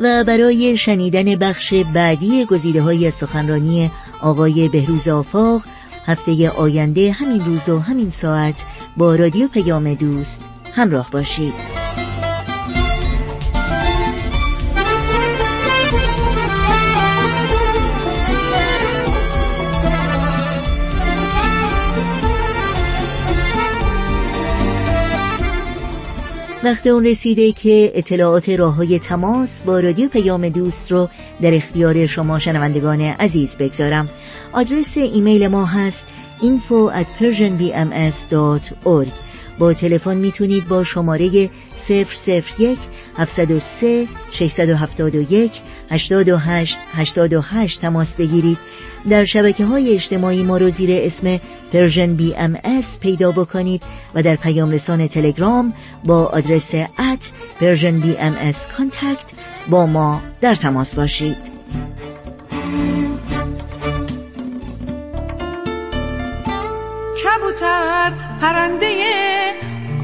و 0.00 0.24
برای 0.24 0.76
شنیدن 0.76 1.36
بخش 1.36 1.74
بعدی 1.74 2.44
گزیده 2.44 2.82
های 2.82 3.10
سخنرانی 3.10 3.90
آقای 4.20 4.68
بهروز 4.68 5.08
آفاق 5.08 5.62
هفته 6.06 6.50
آینده 6.50 7.12
همین 7.12 7.44
روز 7.44 7.68
و 7.68 7.78
همین 7.78 8.10
ساعت 8.10 8.64
با 8.96 9.14
رادیو 9.14 9.48
پیام 9.48 9.94
دوست 9.94 10.44
همراه 10.74 11.10
باشید. 11.10 11.77
وقت 26.68 26.86
اون 26.86 27.06
رسیده 27.06 27.52
که 27.52 27.92
اطلاعات 27.94 28.48
راه 28.48 28.74
های 28.74 28.98
تماس 28.98 29.62
با 29.62 29.80
رادیو 29.80 30.08
پیام 30.08 30.48
دوست 30.48 30.92
رو 30.92 31.08
در 31.42 31.54
اختیار 31.54 32.06
شما 32.06 32.38
شنوندگان 32.38 33.00
عزیز 33.00 33.56
بگذارم. 33.56 34.08
آدرس 34.52 34.96
ایمیل 34.96 35.48
ما 35.48 35.64
هست 35.64 36.06
info 36.40 36.92
at 36.94 37.06
persianbms.org 37.22 39.08
با 39.58 39.72
تلفن 39.72 40.16
می‌تونید 40.16 40.68
با 40.68 40.84
شماره 40.84 41.50
001 41.88 42.78
703 43.18 44.08
671 44.32 45.62
828 45.90 46.78
828 46.94 47.80
تماس 47.80 48.16
بگیرید. 48.16 48.58
در 49.10 49.24
شبکه 49.24 49.64
های 49.64 49.94
اجتماعی 49.94 50.42
ما 50.42 50.56
رو 50.56 50.70
زیر 50.70 50.90
اسم 50.92 51.40
Persian 51.72 52.14
BM 52.14 52.58
پیدا 53.00 53.32
بکنید 53.32 53.82
و 54.14 54.22
در 54.22 54.36
پیام 54.36 54.70
رسان 54.70 55.06
تلگرام 55.06 55.72
با 56.04 56.24
آدرس 56.24 56.74
at 56.74 57.32
Persian 57.60 58.00
BM 58.00 58.36
Contact 58.76 59.26
با 59.70 59.86
ما 59.86 60.20
در 60.40 60.54
تماس 60.54 60.94
باشید. 60.94 61.58
کبوتر 67.24 68.12
پرنده 68.40 69.04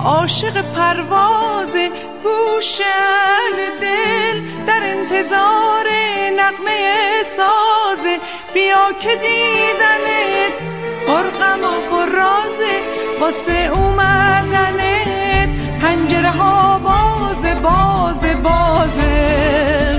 عاشق 0.00 0.62
پرواز 0.62 1.76
گوش 2.24 3.56
دل 3.80 4.40
در 4.66 4.82
انتظار 4.82 5.86
نغمه 6.38 7.22
ساز. 7.36 8.04
بیا 8.54 8.92
که 9.00 9.16
دیدنت 9.16 10.54
پرغم 11.06 11.64
و 11.64 11.90
پررازه 11.90 12.74
واسه 13.20 13.70
اومدنت 13.74 15.48
پنجره 15.82 16.30
ها 16.30 16.78
باز 16.78 17.62
باز 17.62 18.42
بازه 18.42 19.93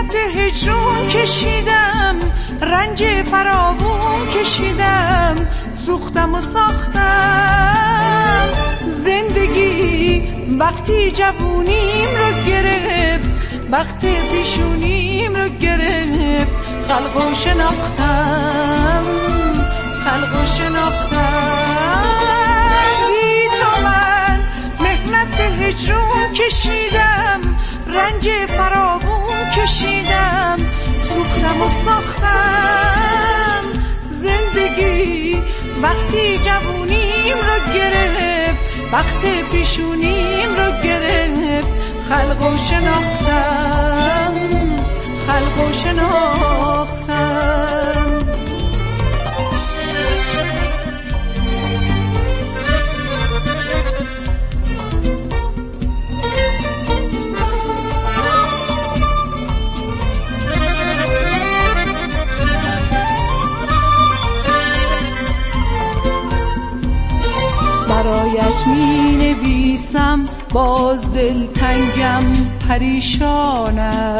مهنت 0.00 0.16
هجرون 0.36 1.08
کشیدم 1.08 2.16
رنج 2.62 3.22
فراوون 3.22 4.30
کشیدم 4.34 5.34
سوختم 5.72 6.34
و 6.34 6.40
ساختم. 6.40 7.68
زندگی 8.86 10.22
وقتی 10.58 11.10
جوونیم 11.10 12.08
رو 12.16 12.44
گرفت 12.46 13.30
وقت 13.70 14.00
پیشونیم 14.30 15.36
رو 15.36 15.48
گرفت. 15.48 16.52
خلق 16.88 17.16
و 17.16 17.34
شناختم 17.34 19.02
خلق 20.04 20.42
و 20.42 20.46
شناختم. 20.58 21.30
بی 23.08 23.48
تو 23.60 23.82
من 23.82 24.38
مهنت 24.80 25.40
هجرون 25.40 26.32
کشیدم 26.32 27.40
رنج 27.86 28.28
فراوون 28.46 28.89
کشیدم 29.62 30.58
سوختم 31.08 31.62
و 31.62 31.68
ساختم. 31.68 33.64
زندگی 34.10 35.42
وقتی 35.82 36.38
جوونیم 36.38 37.36
رو 37.36 37.74
گرفت 37.74 38.60
وقت 38.92 39.50
پیشونیم 39.52 40.48
رو 40.48 40.82
گرفت. 40.84 41.68
خلق 42.08 42.42
و 42.42 42.58
شناختم 42.58 44.34
خلق 45.26 45.68
و 45.68 45.72
شناختم. 45.72 47.20
برایت 68.10 68.66
می 68.66 69.16
نویسم 69.16 70.22
باز 70.52 71.14
دلتنگم 71.14 72.22
پریشانم. 72.68 74.14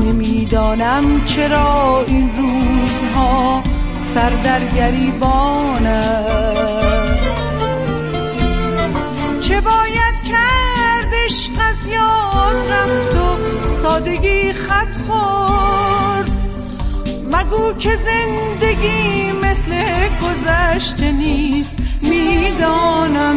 نمی‌دانم 0.00 1.24
چرا 1.26 2.04
این 2.06 2.30
روزها 2.36 3.62
سر 3.98 4.30
در 4.30 4.60
گریبانم 4.66 6.24
چه 9.40 9.60
باید 9.60 10.14
کردش 10.28 11.50
از 11.70 11.86
یاد 11.86 12.56
رفت 12.70 13.16
و 13.16 13.38
سادگی 13.82 14.52
خط 14.52 14.96
خورد؟ 15.06 16.30
مگو 17.30 17.72
که 17.78 17.90
زندگی 17.96 19.43
مثل 19.68 20.08
گذشته 20.22 21.12
نیست 21.12 21.76
می‌دانم. 22.02 23.36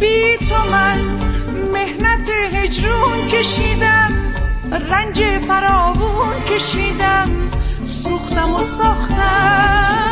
بی 0.00 0.36
تو 0.48 0.54
من 0.72 0.98
مهنت 1.72 2.30
هجرون 2.52 3.28
کشیدم 3.28 4.12
رنج 4.90 5.22
فراوون 5.22 6.44
کشیدم 6.48 7.30
سوختم 7.84 8.54
و 8.54 8.58
ساختم. 8.58 10.04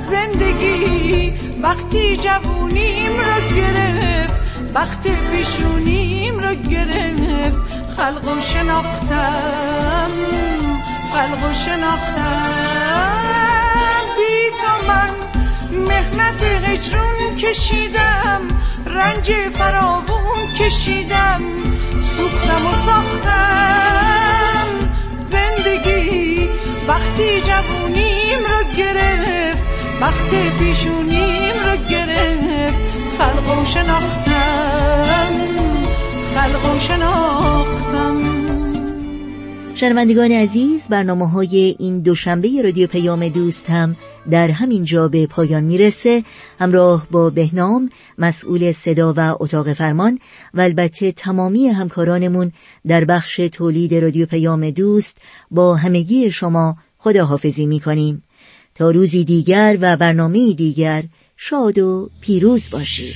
زندگی 0.00 1.32
وقتی 1.62 2.16
جوونیم 2.16 3.12
رو 3.12 3.56
گرفت 3.56 4.34
وقت 4.74 5.08
پیشونیم 5.30 6.38
رو 6.38 6.54
گرفت 6.54 7.58
خلق 7.96 8.38
و 8.38 8.40
شناختم. 8.40 10.10
خلق 11.12 11.50
و 11.50 11.54
شناختم. 11.54 12.90
بی 14.16 14.50
تو 14.60 14.72
من 14.88 15.10
مهنت 15.88 16.42
هجرون 16.42 17.36
کشیدم. 17.36 18.40
رنج 18.86 19.32
فراوون 19.58 20.46
کشیدم. 20.58 21.40
سوختم 22.16 22.66
و 22.66 22.74
ساختم. 22.86 24.66
زندگی 25.30 26.48
وقتی 26.88 27.40
جوونیم 27.40 28.38
رو 28.38 28.72
گرفت. 28.76 29.62
وقت 30.00 30.30
پیشونیم 30.58 31.54
رو 31.64 31.76
گرفت. 31.90 32.80
خلق 33.18 33.58
و 33.58 33.64
شناختم. 33.64 35.34
خلق 36.34 36.74
و 36.74 36.78
شناختم. 36.78 38.39
شنوندگان 39.80 40.32
عزیز 40.32 40.88
برنامه 40.88 41.30
های 41.30 41.76
این 41.78 42.00
دوشنبه 42.00 42.62
رادیو 42.64 42.86
پیام 42.86 43.28
دوست 43.28 43.70
هم 43.70 43.96
در 44.30 44.50
همین 44.50 44.84
جا 44.84 45.08
به 45.08 45.26
پایان 45.26 45.64
می‌رسه. 45.64 46.24
همراه 46.58 47.06
با 47.10 47.30
بهنام 47.30 47.90
مسئول 48.18 48.72
صدا 48.72 49.14
و 49.16 49.36
اتاق 49.40 49.72
فرمان 49.72 50.18
و 50.54 50.60
البته 50.60 51.12
تمامی 51.12 51.68
همکارانمون 51.68 52.52
در 52.86 53.04
بخش 53.04 53.36
تولید 53.36 53.94
رادیو 53.94 54.26
پیام 54.26 54.70
دوست 54.70 55.18
با 55.50 55.76
همگی 55.76 56.30
شما 56.30 56.76
خداحافظی 56.98 57.66
می‌کنیم. 57.66 58.22
تا 58.74 58.90
روزی 58.90 59.24
دیگر 59.24 59.78
و 59.80 59.96
برنامه 59.96 60.52
دیگر 60.52 61.02
شاد 61.36 61.78
و 61.78 62.10
پیروز 62.20 62.70
باشید. 62.70 63.14